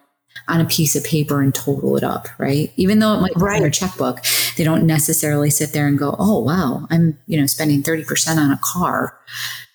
[0.48, 2.72] on a piece of paper and total it up, right?
[2.76, 3.60] Even though it might be right.
[3.60, 4.20] their checkbook,
[4.56, 8.38] they don't necessarily sit there and go, "Oh, wow, I'm you know spending thirty percent
[8.38, 9.18] on a car."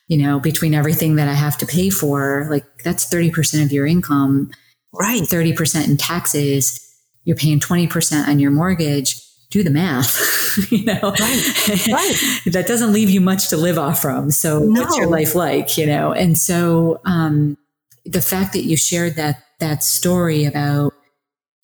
[0.08, 3.72] You know, between everything that I have to pay for, like that's thirty percent of
[3.72, 4.52] your income,
[4.94, 5.26] right?
[5.26, 6.80] Thirty percent in taxes.
[7.24, 9.22] You're paying twenty percent on your mortgage.
[9.50, 11.00] Do the math, you know.
[11.02, 11.88] Right.
[11.88, 12.42] right.
[12.52, 14.32] that doesn't leave you much to live off from.
[14.32, 14.82] So, no.
[14.82, 15.78] what's your life like?
[15.78, 17.58] You know, and so um,
[18.06, 20.94] the fact that you shared that that story about,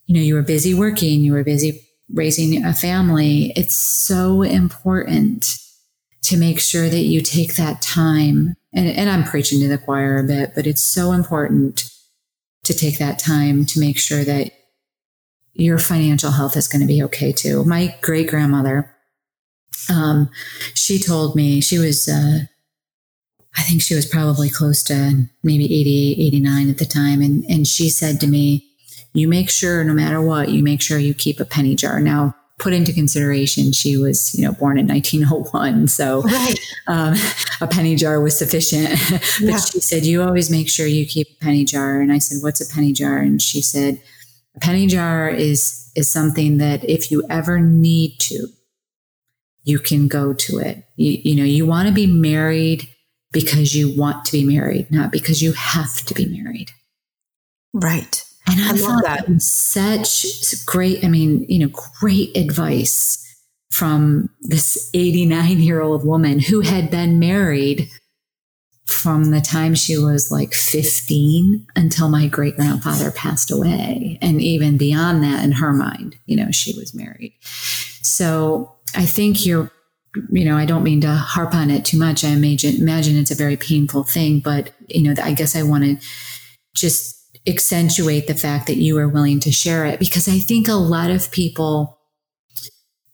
[0.06, 3.54] you know, you were busy working, you were busy raising a family.
[3.56, 5.58] It's so important
[6.24, 8.56] to make sure that you take that time.
[8.74, 11.90] And, and I'm preaching to the choir a bit, but it's so important
[12.64, 14.52] to take that time to make sure that
[15.54, 17.64] your financial health is going to be okay too.
[17.66, 18.96] My great grandmother,
[19.90, 20.30] um,
[20.74, 22.42] she told me she was, uh,
[23.58, 27.22] I think she was probably close to maybe 88, 89 at the time.
[27.22, 28.68] And, and she said to me,
[29.14, 32.00] you make sure no matter what, you make sure you keep a penny jar.
[32.00, 35.88] Now, put into consideration, she was, you know, born in 1901.
[35.88, 36.60] So right.
[36.88, 37.16] um,
[37.60, 38.90] a penny jar was sufficient.
[39.10, 39.60] but yeah.
[39.60, 42.00] she said, you always make sure you keep a penny jar.
[42.00, 43.18] And I said, what's a penny jar?
[43.18, 44.00] And she said,
[44.56, 48.48] a penny jar is, is something that if you ever need to,
[49.64, 50.86] you can go to it.
[50.96, 52.88] You, you know, you want to be married
[53.32, 56.70] because you want to be married, not because you have to be married.
[57.74, 58.24] Right.
[58.48, 59.28] And I, I thought that.
[59.28, 60.26] that such
[60.66, 63.18] great, I mean, you know, great advice
[63.70, 67.90] from this 89 year old woman who had been married
[68.86, 74.18] from the time she was like 15 until my great grandfather passed away.
[74.22, 77.34] And even beyond that, in her mind, you know, she was married.
[78.02, 79.72] So I think you're
[80.30, 82.24] you know, I don't mean to harp on it too much.
[82.24, 85.84] I imagine, imagine it's a very painful thing, but, you know, I guess I want
[85.86, 85.98] to
[86.76, 90.74] just accentuate the fact that you are willing to share it because I think a
[90.74, 92.00] lot of people,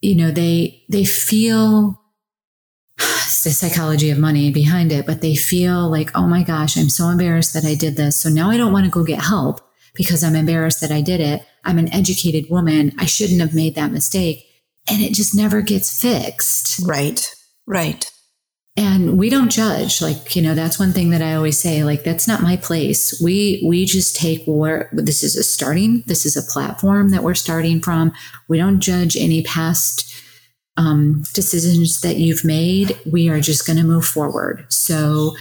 [0.02, 2.02] you know, they, they feel
[2.98, 7.08] the psychology of money behind it, but they feel like, oh my gosh, I'm so
[7.10, 8.22] embarrassed that I did this.
[8.22, 9.62] So now I don't want to go get help
[9.96, 11.46] because I'm embarrassed that I did it.
[11.64, 12.94] I'm an educated woman.
[12.98, 14.46] I shouldn't have made that mistake
[14.90, 16.86] and it just never gets fixed.
[16.86, 17.34] Right.
[17.66, 18.12] Right.
[18.78, 20.04] And we don't judge.
[20.04, 23.20] Like, you know, that's one thing that I always say, like, that's not my place.
[23.20, 27.34] We, we just take where this is a starting, this is a platform that we're
[27.34, 28.14] starting from.
[28.48, 30.14] We don't judge any past
[30.78, 32.96] um, decisions that you've made.
[33.12, 34.72] We are just going to move forward.
[34.72, 35.36] So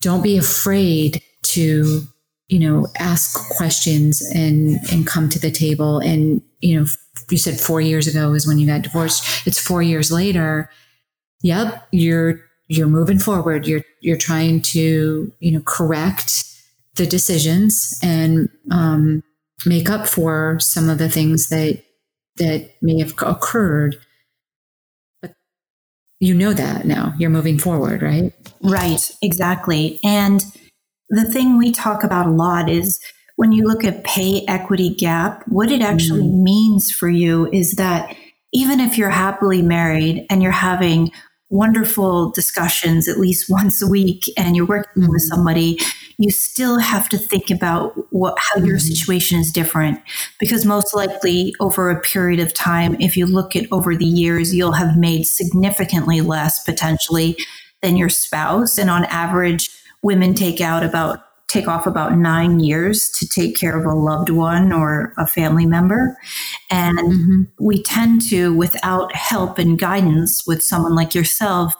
[0.00, 2.02] don't be afraid to,
[2.48, 6.86] you know, ask questions and, and come to the table and, you know,
[7.30, 9.44] you said four years ago is when you got divorced.
[9.44, 10.70] It's four years later.
[11.42, 13.66] Yep, you're you're moving forward.
[13.66, 16.44] You're you're trying to you know correct
[16.94, 19.22] the decisions and um,
[19.66, 21.82] make up for some of the things that
[22.36, 23.96] that may have occurred.
[25.20, 25.34] But
[26.20, 27.12] you know that now.
[27.18, 28.32] You're moving forward, right?
[28.62, 29.10] Right.
[29.20, 29.98] Exactly.
[30.04, 30.44] And
[31.08, 33.00] the thing we talk about a lot is
[33.34, 36.42] when you look at pay equity gap, what it actually mm.
[36.42, 38.14] means for you is that
[38.52, 41.10] even if you're happily married and you're having
[41.50, 45.12] wonderful discussions at least once a week and you're working mm-hmm.
[45.12, 45.78] with somebody,
[46.16, 48.66] you still have to think about what how mm-hmm.
[48.66, 50.00] your situation is different
[50.38, 54.54] because most likely over a period of time, if you look at over the years,
[54.54, 57.36] you'll have made significantly less potentially
[57.82, 58.78] than your spouse.
[58.78, 59.70] And on average,
[60.02, 64.30] women take out about take off about nine years to take care of a loved
[64.30, 66.16] one or a family member.
[66.70, 67.42] And mm-hmm.
[67.58, 71.74] we tend to, without help and guidance with someone like yourself,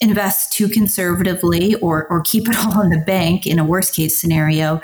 [0.00, 4.18] invest too conservatively or, or keep it all in the bank in a worst case
[4.18, 4.80] scenario.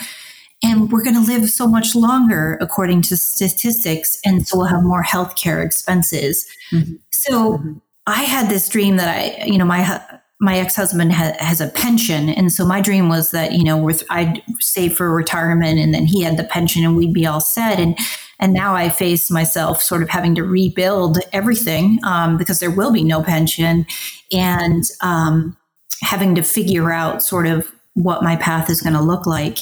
[0.64, 4.18] And we're going to live so much longer, according to statistics.
[4.24, 6.46] And so we'll have more healthcare expenses.
[6.70, 6.94] Mm-hmm.
[7.10, 7.72] So mm-hmm.
[8.06, 10.00] I had this dream that I, you know, my
[10.42, 12.28] my ex-husband ha- has a pension.
[12.28, 16.04] And so my dream was that you know with i'd save for retirement and then
[16.04, 17.78] he had the pension and we'd be all set.
[17.78, 17.96] And
[18.40, 22.92] and now i face myself sort of having to rebuild everything um, because there will
[22.92, 23.86] be no pension
[24.32, 25.56] and um,
[26.02, 29.58] having to figure out sort of what my path is going to look like.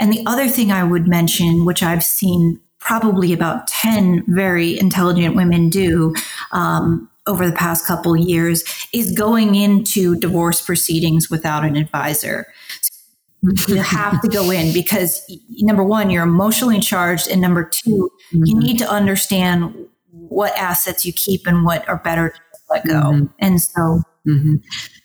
[0.00, 5.34] And the other thing i would mention which i've seen probably about 10 very intelligent
[5.34, 6.14] women do
[6.52, 12.46] um, over the past couple years is going into divorce proceedings without an advisor.
[13.68, 15.20] you have to go in because
[15.58, 18.44] number one, you're emotionally charged, and number 2 mm-hmm.
[18.44, 19.74] you need to understand
[20.10, 22.94] what assets you keep and what are better to let go.
[22.94, 23.26] Mm-hmm.
[23.38, 24.56] And so mm-hmm.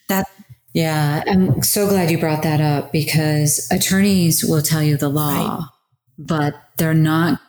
[0.10, 0.28] that.
[0.74, 5.58] Yeah, I'm so glad you brought that up because attorneys will tell you the law,
[5.58, 5.68] right.
[6.18, 7.42] but they're not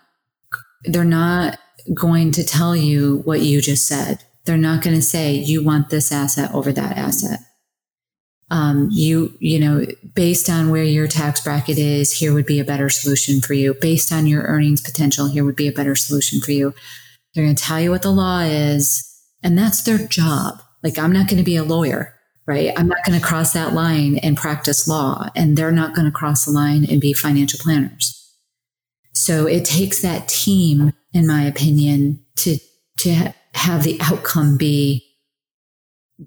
[0.85, 1.59] they're not
[1.95, 4.25] going to tell you what you just said.
[4.45, 7.41] They're not going to say you want this asset over that asset.
[8.51, 12.65] Um, you, you know, based on where your tax bracket is, here would be a
[12.65, 13.73] better solution for you.
[13.73, 16.75] Based on your earnings potential, here would be a better solution for you.
[17.35, 19.09] They're going to tell you what the law is,
[19.43, 20.61] and that's their job.
[20.83, 22.15] Like, I'm not going to be a lawyer,
[22.47, 22.73] right?
[22.77, 26.13] I'm not going to cross that line and practice law, and they're not going to
[26.13, 28.19] cross the line and be financial planners.
[29.15, 32.59] So it takes that team, in my opinion, to
[32.99, 35.13] to have the outcome be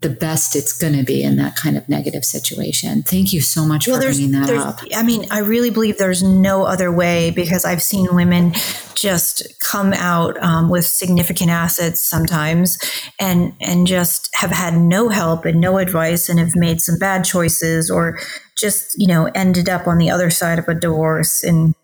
[0.01, 3.01] the best it's going to be in that kind of negative situation.
[3.03, 4.81] Thank you so much well, for bringing that up.
[4.93, 8.53] I mean, I really believe there's no other way because I've seen women
[8.95, 12.77] just come out um, with significant assets sometimes,
[13.19, 17.23] and and just have had no help and no advice, and have made some bad
[17.23, 18.19] choices, or
[18.57, 21.75] just you know ended up on the other side of a divorce and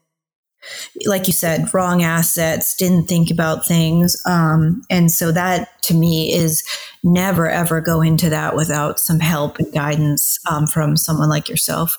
[1.06, 4.22] like you said, wrong assets, didn't think about things.
[4.26, 6.64] Um, and so that to me is
[7.04, 11.98] never ever go into that without some help and guidance um, from someone like yourself.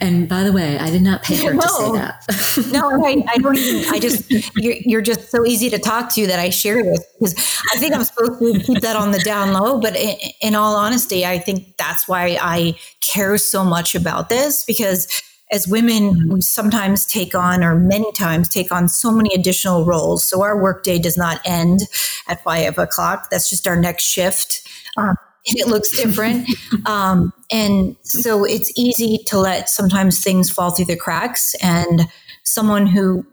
[0.00, 1.60] And by the way, I did not pay her no.
[1.60, 2.68] to say that.
[2.72, 6.26] no, I, I, don't even, I just, you're, you're, just so easy to talk to
[6.26, 7.34] that I share this because
[7.72, 9.80] I think I'm supposed to keep that on the down low.
[9.80, 14.64] But in, in all honesty, I think that's why I care so much about this
[14.64, 16.32] because as women, mm-hmm.
[16.34, 20.24] we sometimes take on, or many times take on so many additional roles.
[20.24, 21.80] So our workday does not end
[22.28, 23.28] at five o'clock.
[23.30, 24.68] That's just our next shift.
[24.96, 26.48] Um, it looks different.
[26.86, 31.54] um, and so it's easy to let sometimes things fall through the cracks.
[31.62, 32.08] And
[32.44, 33.24] someone who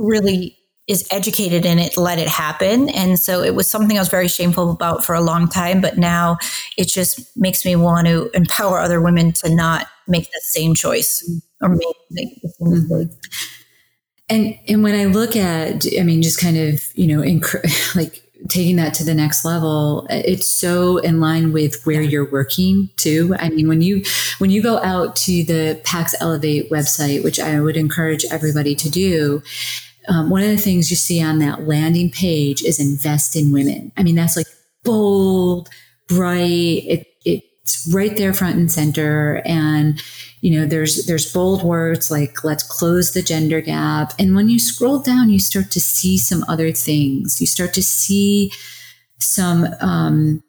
[0.00, 0.56] really
[0.88, 4.26] is educated in it let it happen and so it was something i was very
[4.26, 6.36] shameful about for a long time but now
[6.76, 11.22] it just makes me want to empower other women to not make the same choice
[11.62, 13.18] or make, make the same mistake
[14.28, 18.22] and and when i look at i mean just kind of you know inc- like
[18.48, 23.36] taking that to the next level it's so in line with where you're working too
[23.38, 24.02] i mean when you
[24.38, 28.90] when you go out to the Pax Ellevate website which i would encourage everybody to
[28.90, 29.42] do
[30.08, 33.92] um, one of the things you see on that landing page is invest in women.
[33.96, 34.46] I mean, that's like
[34.84, 35.68] bold,
[36.08, 36.82] bright.
[36.84, 39.42] It, it's right there front and center.
[39.44, 40.02] And,
[40.42, 44.12] you know, there's, there's bold words like, let's close the gender gap.
[44.18, 47.40] And when you scroll down, you start to see some other things.
[47.40, 48.52] You start to see
[49.18, 50.42] some, um,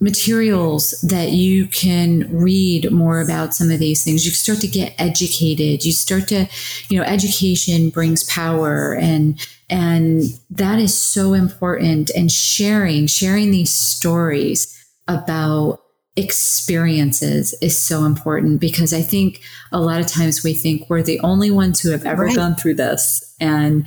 [0.00, 4.26] materials that you can read more about some of these things.
[4.26, 5.84] You start to get educated.
[5.84, 6.46] You start to,
[6.90, 13.72] you know, education brings power and and that is so important and sharing sharing these
[13.72, 14.70] stories
[15.08, 15.80] about
[16.16, 19.40] experiences is so important because I think
[19.72, 22.36] a lot of times we think we're the only ones who have ever right.
[22.36, 23.86] gone through this and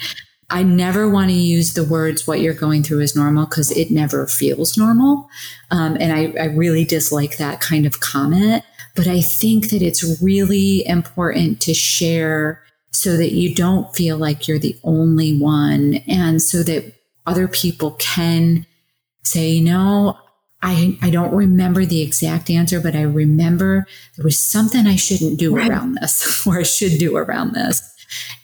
[0.50, 3.92] I never want to use the words what you're going through is normal because it
[3.92, 5.30] never feels normal.
[5.72, 8.64] Um, and I, I really dislike that kind of comment.
[8.96, 14.48] But I think that it's really important to share so that you don't feel like
[14.48, 16.94] you're the only one and so that
[17.26, 18.66] other people can
[19.24, 20.18] say, you know,
[20.62, 23.86] I, I don't remember the exact answer, but I remember
[24.16, 25.70] there was something I shouldn't do right.
[25.70, 27.82] around this or I should do around this.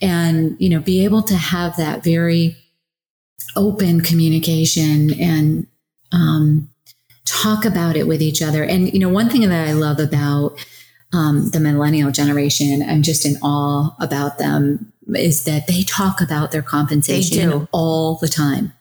[0.02, 2.58] And, you know, be able to have that very
[3.56, 5.68] open communication and
[6.12, 6.70] um,
[7.26, 8.64] talk about it with each other.
[8.64, 10.54] And, you know, one thing that I love about
[11.14, 16.52] um, the millennial generation, I'm just in awe about them, is that they talk about
[16.52, 18.74] their compensation all the time.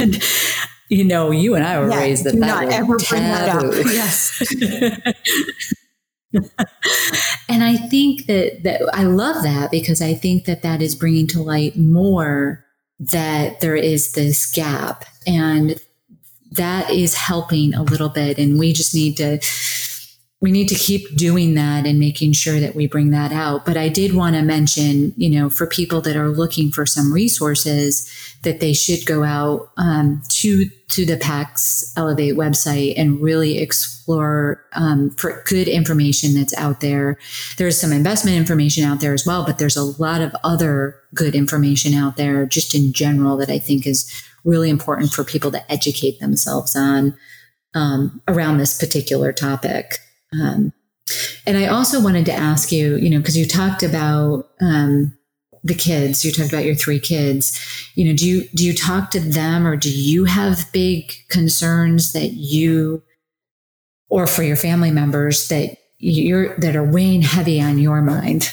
[0.00, 0.22] And,
[0.94, 3.08] you know, you and I were yeah, raised that do that not ever taboo.
[3.08, 3.74] bring that up.
[3.86, 4.54] Yes.
[7.48, 11.26] and I think that, that I love that because I think that that is bringing
[11.28, 12.64] to light more
[13.00, 15.80] that there is this gap and
[16.52, 18.38] that is helping a little bit.
[18.38, 19.40] And we just need to
[20.44, 23.64] we need to keep doing that and making sure that we bring that out.
[23.64, 27.14] But I did want to mention, you know, for people that are looking for some
[27.14, 28.06] resources,
[28.42, 34.62] that they should go out um, to to the Pax Ellevate website and really explore
[34.74, 37.18] um, for good information that's out there.
[37.56, 41.34] There's some investment information out there as well, but there's a lot of other good
[41.34, 44.12] information out there just in general that I think is
[44.44, 47.16] really important for people to educate themselves on
[47.74, 50.00] um, around this particular topic.
[50.40, 50.72] Um,
[51.46, 55.16] and I also wanted to ask you, you know, because you talked about um,
[55.62, 57.58] the kids, you talked about your three kids.
[57.94, 62.12] You know, do you do you talk to them, or do you have big concerns
[62.12, 63.02] that you,
[64.08, 68.52] or for your family members that you're that are weighing heavy on your mind?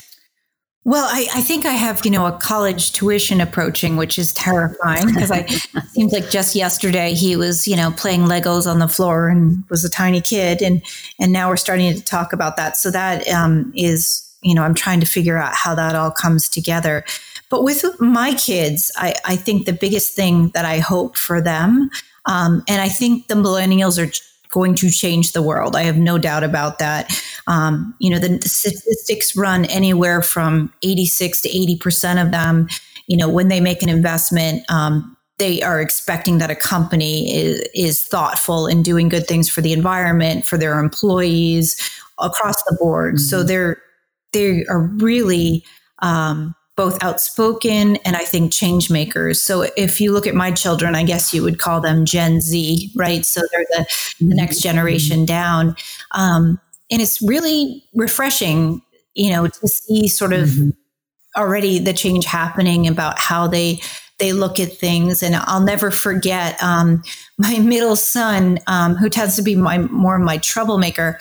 [0.84, 5.05] Well, I, I, think I have, you know, a college tuition approaching, which is terrifying
[5.05, 8.88] because I it seems like just yesterday he was, you know, playing Legos on the
[8.88, 10.82] floor and was a tiny kid, and
[11.19, 12.77] and now we're starting to talk about that.
[12.77, 16.49] So that um, is, you know, I'm trying to figure out how that all comes
[16.49, 17.05] together.
[17.51, 21.91] But with my kids, I, I think the biggest thing that I hope for them,
[22.25, 24.11] um, and I think the millennials are
[24.52, 25.76] going to change the world.
[25.76, 27.12] I have no doubt about that.
[27.47, 32.68] Um, you know, the, the, statistics run anywhere from 86 to 80% of them,
[33.08, 37.68] you know, when they make an investment, um, they are expecting that a company is,
[37.74, 41.80] is thoughtful in doing good things for the environment, for their employees
[42.20, 43.16] across the board.
[43.16, 43.24] Mm-hmm.
[43.24, 43.82] So they're,
[44.34, 45.66] they are really,
[45.99, 49.39] um, both outspoken and I think change makers.
[49.39, 52.91] So if you look at my children, I guess you would call them Gen Z,
[52.95, 53.23] right?
[53.23, 53.86] So they're the,
[54.19, 54.69] the next mm-hmm.
[54.69, 55.75] generation down.
[56.13, 56.59] Um,
[56.89, 58.82] and it's really refreshing,
[59.13, 60.69] you know, to see sort of mm-hmm.
[61.39, 63.79] already the change happening about how they
[64.17, 65.21] they look at things.
[65.21, 67.03] And I'll never forget um,
[67.38, 71.19] my middle son, um, who tends to be my more my troublemaker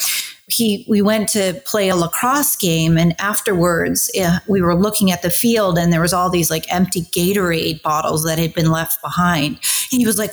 [0.52, 5.22] he we went to play a lacrosse game and afterwards uh, we were looking at
[5.22, 9.00] the field and there was all these like empty gatorade bottles that had been left
[9.02, 9.58] behind
[9.92, 10.32] and he was like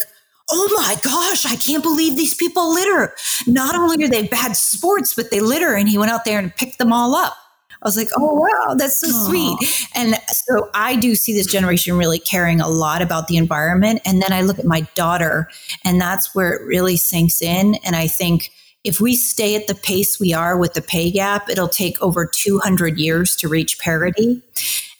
[0.49, 3.13] oh my gosh i can't believe these people litter
[3.45, 6.55] not only are they bad sports but they litter and he went out there and
[6.55, 7.35] picked them all up
[7.81, 9.27] I was like, oh, wow, that's so Aww.
[9.27, 9.89] sweet.
[9.93, 14.01] And so I do see this generation really caring a lot about the environment.
[14.03, 15.47] And then I look at my daughter,
[15.85, 17.75] and that's where it really sinks in.
[17.85, 18.51] And I think
[18.87, 22.25] if we stay at the pace we are with the pay gap, it'll take over
[22.25, 24.41] 200 years to reach parity.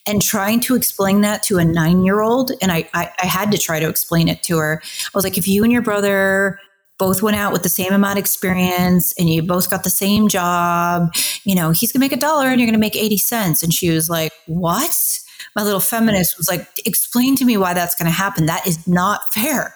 [0.05, 3.51] And trying to explain that to a nine year old, and I, I, I had
[3.51, 4.81] to try to explain it to her.
[4.83, 6.59] I was like, if you and your brother
[6.97, 10.29] both went out with the same amount of experience and you both got the same
[10.29, 11.13] job,
[11.43, 13.63] you know, he's gonna make a dollar and you're gonna make 80 cents.
[13.63, 15.19] And she was like, What?
[15.55, 18.45] My little feminist was like, Explain to me why that's gonna happen.
[18.45, 19.73] That is not fair.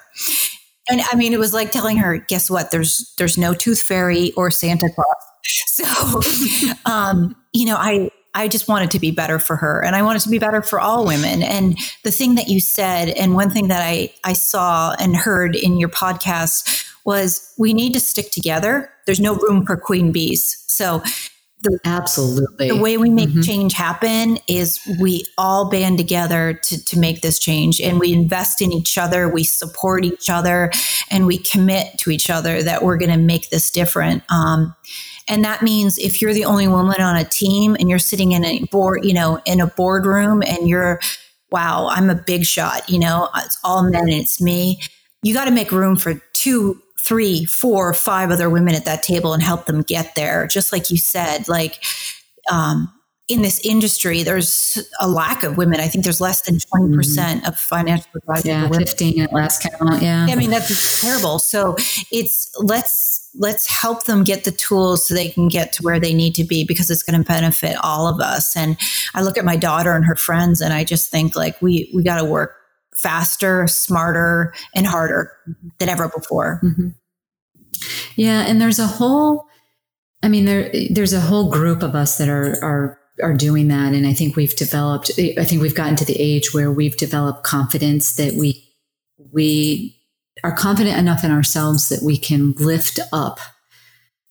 [0.90, 2.72] And I mean, it was like telling her, guess what?
[2.72, 5.08] There's there's no tooth fairy or Santa Claus.
[5.44, 6.22] So,
[6.86, 10.22] um, you know, I I just wanted to be better for her, and I wanted
[10.22, 11.42] to be better for all women.
[11.42, 15.56] And the thing that you said, and one thing that I I saw and heard
[15.56, 18.92] in your podcast was, we need to stick together.
[19.06, 20.64] There's no room for queen bees.
[20.68, 21.02] So
[21.64, 22.70] the, Absolutely.
[22.70, 23.42] The way we make mm-hmm.
[23.42, 28.62] change happen is we all band together to, to make this change and we invest
[28.62, 30.72] in each other, we support each other,
[31.10, 34.24] and we commit to each other that we're going to make this different.
[34.32, 34.76] Um,
[35.28, 38.44] and that means if you're the only woman on a team and you're sitting in
[38.44, 41.00] a board, you know, in a boardroom and you're,
[41.52, 44.82] wow, I'm a big shot, you know, it's all men and it's me.
[45.24, 49.34] You got to make room for two three, four, five other women at that table
[49.34, 50.48] and help them get there.
[50.48, 51.84] Just like you said, like,
[52.52, 52.92] um,
[53.28, 55.80] in this industry, there's a lack of women.
[55.80, 58.46] I think there's less than 20% of financial advisors.
[58.46, 60.02] Yeah, 15 at last count.
[60.02, 60.28] Yeah.
[60.30, 61.40] I mean, that's terrible.
[61.40, 61.76] So
[62.12, 66.14] it's let's let's help them get the tools so they can get to where they
[66.14, 68.58] need to be because it's going to benefit all of us.
[68.58, 68.78] And
[69.16, 72.04] I look at my daughter and her friends and I just think like we we
[72.04, 72.61] got to work
[72.98, 75.32] faster, smarter, and harder
[75.80, 76.62] than ever before.
[76.64, 76.88] Mm-hmm.
[78.16, 79.48] Yeah, and there's a whole
[80.24, 83.94] I mean there there's a whole group of us that are are are doing that
[83.94, 87.44] and I think we've developed I think we've gotten to the age where we've developed
[87.44, 88.68] confidence that we
[89.32, 89.98] we
[90.44, 93.40] are confident enough in ourselves that we can lift up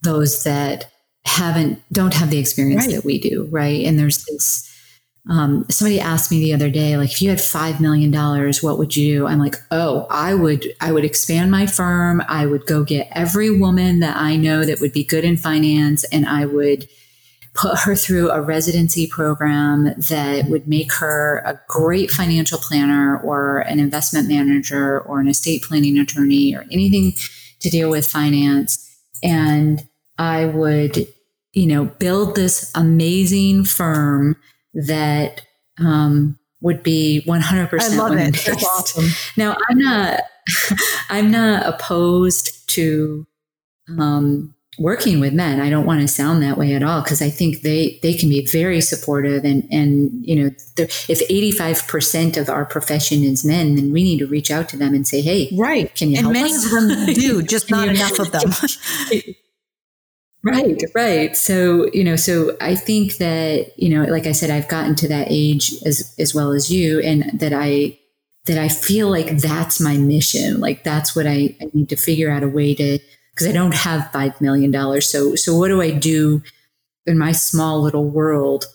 [0.03, 0.91] those that
[1.25, 2.97] haven't don't have the experience right.
[2.97, 4.67] that we do right and there's this
[5.29, 8.79] um, somebody asked me the other day like if you had five million dollars what
[8.79, 12.65] would you do i'm like oh i would i would expand my firm i would
[12.67, 16.47] go get every woman that i know that would be good in finance and i
[16.47, 16.89] would
[17.55, 23.61] put her through a residency program that would make her a great financial planner or
[23.61, 27.13] an investment manager or an estate planning attorney or anything
[27.59, 28.87] to deal with finance.
[29.23, 31.09] And I would,
[31.53, 34.37] you know, build this amazing firm
[34.75, 35.43] that
[35.79, 38.35] um, would be 100% I love it.
[38.45, 39.07] That's awesome.
[39.37, 40.21] Now, I'm not,
[41.09, 43.27] I'm not opposed to,
[43.99, 45.61] um, working with men.
[45.61, 48.29] I don't want to sound that way at all because I think they they can
[48.29, 53.93] be very supportive and and you know if 85% of our profession is men then
[53.93, 56.55] we need to reach out to them and say hey right can you and many
[56.55, 56.65] us?
[56.65, 58.51] of them do just not enough of them
[60.43, 64.69] right right so you know so I think that you know like I said I've
[64.69, 67.99] gotten to that age as as well as you and that I
[68.47, 72.31] that I feel like that's my mission like that's what I, I need to figure
[72.31, 72.99] out a way to
[73.41, 75.01] because I don't have $5 million.
[75.01, 76.43] So, so what do I do
[77.07, 78.67] in my small little world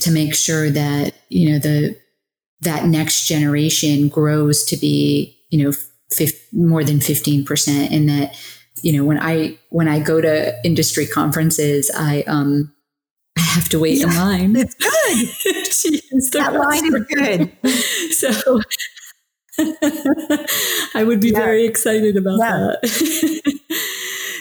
[0.00, 1.98] to make sure that, you know, the,
[2.60, 5.72] that next generation grows to be, you know,
[6.52, 8.34] more than 15% and that,
[8.82, 12.72] you know, when I, when I go to industry conferences, I, um,
[13.38, 14.56] I have to wait yeah, in line.
[14.56, 14.92] It's good.
[16.32, 17.52] That line is good.
[18.12, 18.60] so
[20.94, 21.38] I would be yeah.
[21.38, 22.74] very excited about yeah.
[22.82, 23.60] that.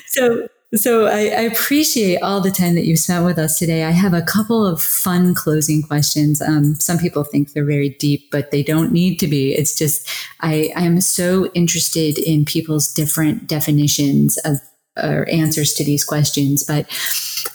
[0.08, 3.84] so so I, I, appreciate all the time that you spent with us today.
[3.84, 6.42] I have a couple of fun closing questions.
[6.42, 9.54] Um, some people think they're very deep, but they don't need to be.
[9.54, 10.08] It's just
[10.40, 14.58] I, I am so interested in people's different definitions of
[14.98, 16.64] or answers to these questions.
[16.64, 16.86] But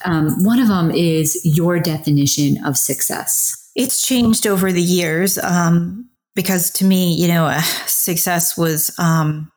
[0.05, 3.71] um, one of them is your definition of success.
[3.75, 5.37] It's changed over the years.
[5.37, 9.51] Um, because to me, you know, uh, success was, um,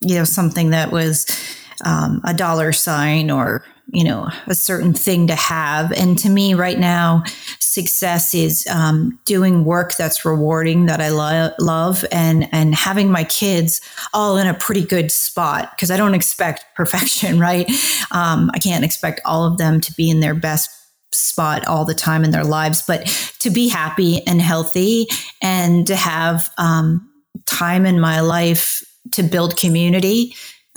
[0.00, 1.26] you know, something that was
[1.84, 6.54] um, a dollar sign or you know a certain thing to have and to me
[6.54, 7.22] right now
[7.60, 13.22] success is um, doing work that's rewarding that i lo- love and and having my
[13.24, 13.80] kids
[14.12, 17.68] all in a pretty good spot because i don't expect perfection right
[18.10, 20.70] um, i can't expect all of them to be in their best
[21.16, 23.06] spot all the time in their lives, but
[23.38, 25.06] to be happy and healthy
[25.42, 27.08] and to have um,
[27.46, 30.34] time in my life to build community.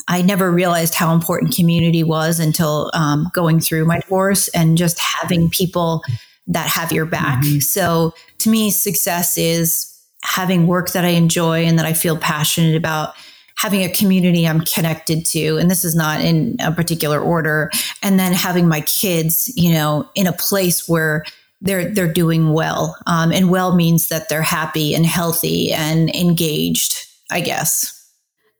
[0.09, 4.99] I never realized how important community was until um, going through my divorce and just
[4.99, 6.03] having people
[6.47, 7.43] that have your back.
[7.43, 7.59] Mm-hmm.
[7.59, 9.85] So to me, success is
[10.23, 13.13] having work that I enjoy and that I feel passionate about
[13.55, 17.69] having a community I'm connected to, and this is not in a particular order,
[18.01, 21.23] and then having my kids, you know, in a place where
[21.61, 27.05] they're they're doing well, um, and well means that they're happy and healthy and engaged.
[27.31, 27.98] I guess.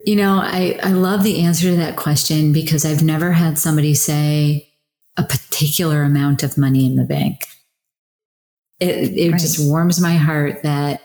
[0.05, 3.93] You know, I I love the answer to that question because I've never had somebody
[3.93, 4.69] say
[5.17, 7.45] a particular amount of money in the bank.
[8.79, 9.41] It, it right.
[9.41, 11.01] just warms my heart that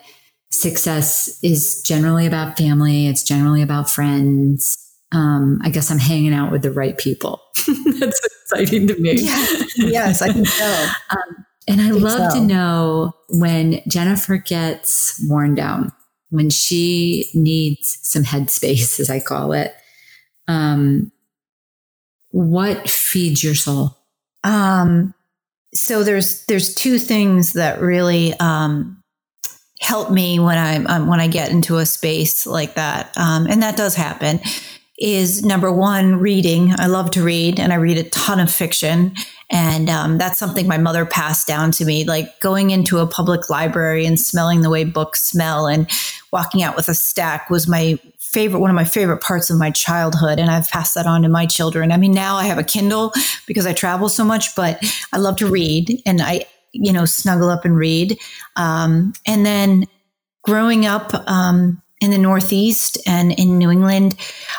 [0.53, 3.09] success is generally about family.
[3.09, 4.79] It's generally about friends.
[5.11, 7.43] Um, I guess I'm hanging out with the right people.
[7.99, 9.15] That's exciting to me.
[9.15, 9.47] Yeah.
[9.77, 10.89] Yes, I can so.
[11.11, 12.39] Um, and I, I love so.
[12.39, 15.93] to know when Jennifer gets worn down,
[16.35, 19.73] when she needs some headspace, as I call it.
[20.49, 21.13] Um,
[22.31, 23.97] what feeds your soul?
[24.43, 25.15] Um,
[25.73, 29.01] so there's there's two things that really um,
[29.81, 33.63] help me when I'm um, when I get into a space like that, um, and
[33.63, 34.41] that does happen.
[34.99, 36.73] Is number one reading.
[36.77, 39.15] I love to read, and I read a ton of fiction,
[39.51, 42.05] and um, that's something my mother passed down to me.
[42.05, 45.89] Like going into a public library and smelling the way books smell, and
[46.35, 49.71] walking out with a stack was my favorite one of my favorite parts of my
[49.71, 51.93] childhood and I've passed that on to my children.
[51.93, 53.13] I mean now I have a Kindle
[53.47, 54.79] because I travel so much, but
[55.13, 58.19] I love to read and I you know, snuggle up and read.
[58.57, 59.87] Um, and then
[60.43, 64.17] growing up um, in the Northeast and in New England,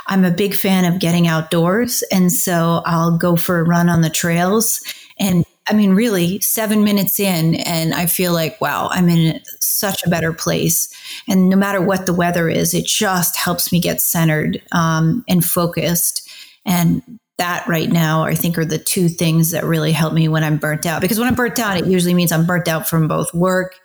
[0.07, 2.03] I'm a big fan of getting outdoors.
[2.11, 4.81] And so I'll go for a run on the trails.
[5.19, 10.03] And I mean, really, seven minutes in, and I feel like, wow, I'm in such
[10.05, 10.89] a better place.
[11.27, 15.43] And no matter what the weather is, it just helps me get centered um, and
[15.43, 16.29] focused.
[16.65, 17.01] And
[17.37, 20.57] that right now, I think, are the two things that really help me when I'm
[20.57, 21.01] burnt out.
[21.01, 23.75] Because when I'm burnt out, it usually means I'm burnt out from both work,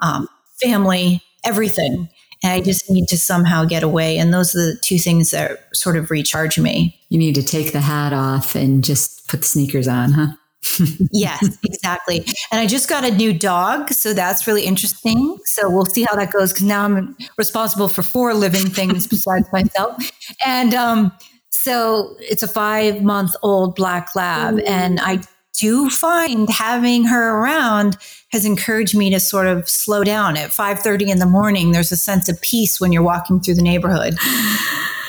[0.00, 0.28] um,
[0.60, 2.08] family, everything.
[2.42, 4.18] And I just need to somehow get away.
[4.18, 7.00] And those are the two things that sort of recharge me.
[7.08, 10.32] You need to take the hat off and just put the sneakers on, huh?
[11.10, 12.24] Yes, exactly.
[12.50, 15.38] And I just got a new dog, so that's really interesting.
[15.44, 19.46] So we'll see how that goes because now I'm responsible for four living things besides
[19.52, 20.10] myself.
[20.44, 21.12] And um,
[21.50, 24.54] so it's a five month old black lab.
[24.54, 24.64] Ooh.
[24.64, 25.22] And I
[25.58, 27.98] do find having her around
[28.30, 31.96] has encouraged me to sort of slow down at 5.30 in the morning there's a
[31.96, 34.16] sense of peace when you're walking through the neighborhood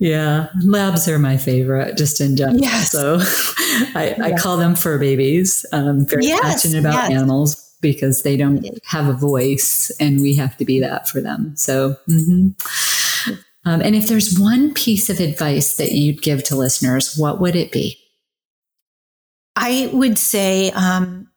[0.00, 2.90] yeah labs are my favorite just in general yes.
[2.90, 3.18] so
[3.94, 7.12] I, I call them fur babies i'm very yes, passionate about yes.
[7.12, 11.54] animals because they don't have a voice and we have to be that for them
[11.56, 12.48] so mm-hmm.
[13.66, 17.54] Um, and if there's one piece of advice that you'd give to listeners, what would
[17.54, 17.98] it be?
[19.54, 21.28] I would say, um,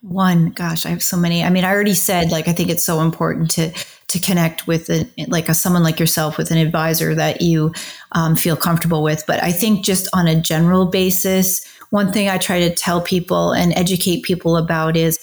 [0.00, 1.42] one, gosh, I have so many.
[1.42, 3.72] I mean, I already said, like, I think it's so important to
[4.08, 7.72] to connect with a, like a someone like yourself with an advisor that you
[8.12, 9.24] um, feel comfortable with.
[9.26, 13.52] But I think just on a general basis, one thing I try to tell people
[13.52, 15.18] and educate people about is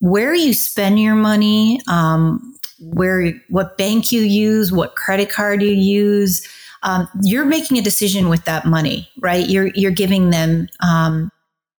[0.00, 5.70] where you spend your money, um, where what bank you use, what credit card you
[5.70, 6.46] use.
[6.84, 9.48] Um, you're making a decision with that money, right?
[9.48, 11.32] You're you're giving them um,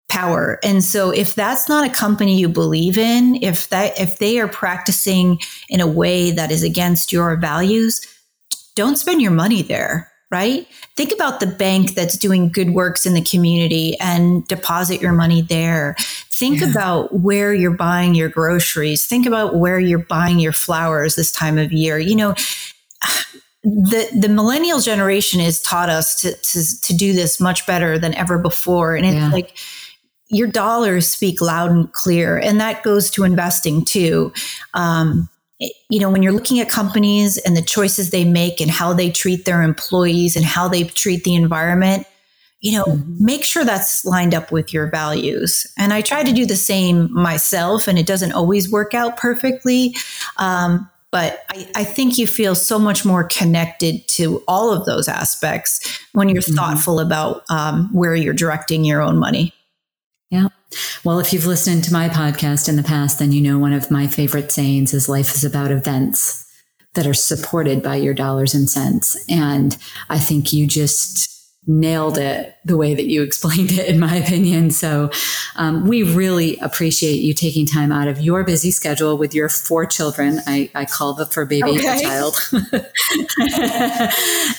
[0.09, 4.39] power, and so if that's not a company you believe in, if that if they
[4.39, 5.39] are practicing
[5.69, 8.05] in a way that is against your values,
[8.75, 10.67] don't spend your money there right?
[10.95, 15.41] Think about the bank that's doing good works in the community and deposit your money
[15.41, 15.95] there.
[16.31, 16.69] Think yeah.
[16.69, 19.05] about where you're buying your groceries.
[19.05, 21.97] Think about where you're buying your flowers this time of year.
[21.97, 22.35] You know,
[23.63, 28.13] the the millennial generation has taught us to to, to do this much better than
[28.13, 29.31] ever before, and it's yeah.
[29.31, 29.57] like
[30.29, 34.31] your dollars speak loud and clear, and that goes to investing too.
[34.73, 35.29] Um,
[35.89, 39.09] you know, when you're looking at companies and the choices they make and how they
[39.09, 42.07] treat their employees and how they treat the environment,
[42.61, 43.25] you know, mm-hmm.
[43.25, 45.65] make sure that's lined up with your values.
[45.77, 49.95] And I try to do the same myself, and it doesn't always work out perfectly.
[50.37, 55.07] Um, but I, I, think you feel so much more connected to all of those
[55.07, 56.53] aspects when you're mm-hmm.
[56.53, 59.53] thoughtful about um, where you're directing your own money.
[61.03, 63.89] Well, if you've listened to my podcast in the past, then you know one of
[63.89, 66.45] my favorite sayings is life is about events
[66.93, 69.17] that are supported by your dollars and cents.
[69.29, 69.77] And
[70.09, 74.71] I think you just nailed it the way that you explained it, in my opinion.
[74.71, 75.11] So,
[75.55, 79.85] um, we really appreciate you taking time out of your busy schedule with your four
[79.85, 80.39] children.
[80.47, 81.97] I, I call the fur baby okay.
[81.97, 82.37] a child,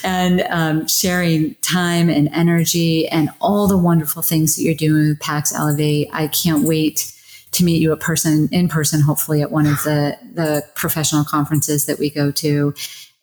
[0.04, 5.20] and um, sharing time and energy and all the wonderful things that you're doing with
[5.20, 6.08] Pax Ellevate.
[6.12, 7.12] I can't wait
[7.52, 11.86] to meet you a person in person, hopefully at one of the the professional conferences
[11.86, 12.74] that we go to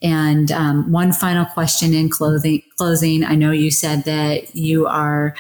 [0.02, 3.24] and um, one final question in clothing, closing.
[3.24, 5.36] I know you said that you are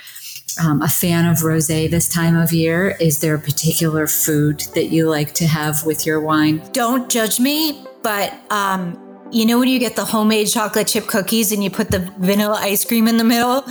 [0.60, 2.97] um, a fan of rosé this time of year.
[2.99, 6.62] Is there a particular food that you like to have with your wine?
[6.72, 8.99] Don't judge me, but um,
[9.32, 12.58] you know when you get the homemade chocolate chip cookies and you put the vanilla
[12.60, 13.64] ice cream in the middle,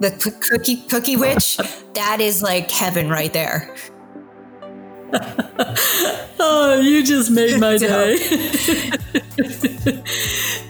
[0.00, 0.10] the
[0.48, 1.56] cookie cookie witch,
[1.94, 3.74] that is like heaven right there.
[6.38, 8.14] oh, you just made my day.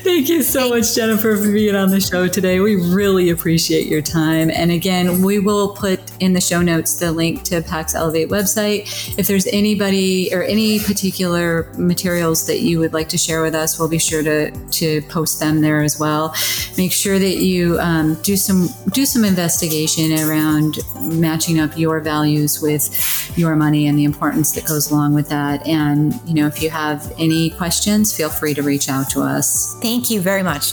[0.03, 2.61] Thank you so much, Jennifer, for being on the show today.
[2.61, 4.51] We really appreciate your time.
[4.51, 9.19] And again, we will put in the show notes the link to Pax Ellevate website.
[9.19, 13.79] If there's anybody or any particular materials that you would like to share with us,
[13.79, 16.35] we'll be sure to, to post them there as well.
[16.79, 22.63] Make sure that you um, do some do some investigation around matching up your values
[22.63, 25.67] with your money and the importance that goes along with that.
[25.67, 29.75] And you know, if you have any questions, feel free to reach out to us.
[29.81, 30.73] Thank you very much.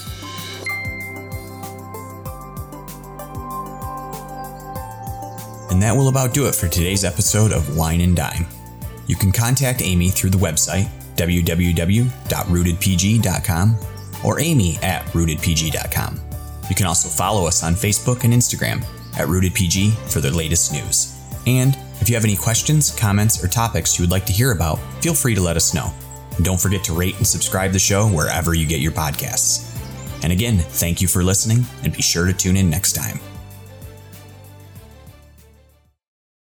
[5.72, 8.46] And that will about do it for today's episode of Wine and Dime.
[9.08, 13.76] You can contact Amy through the website www.rootedpg.com
[14.24, 16.20] or amy at rootedpg.com.
[16.70, 18.84] You can also follow us on Facebook and Instagram
[19.18, 21.16] at rootedpg for the latest news.
[21.48, 24.78] And If you have any questions, comments, or topics you would like to hear about,
[25.02, 25.92] feel free to let us know.
[26.42, 29.64] Don't forget to rate and subscribe the show wherever you get your podcasts.
[30.24, 33.20] And again, thank you for listening, and be sure to tune in next time.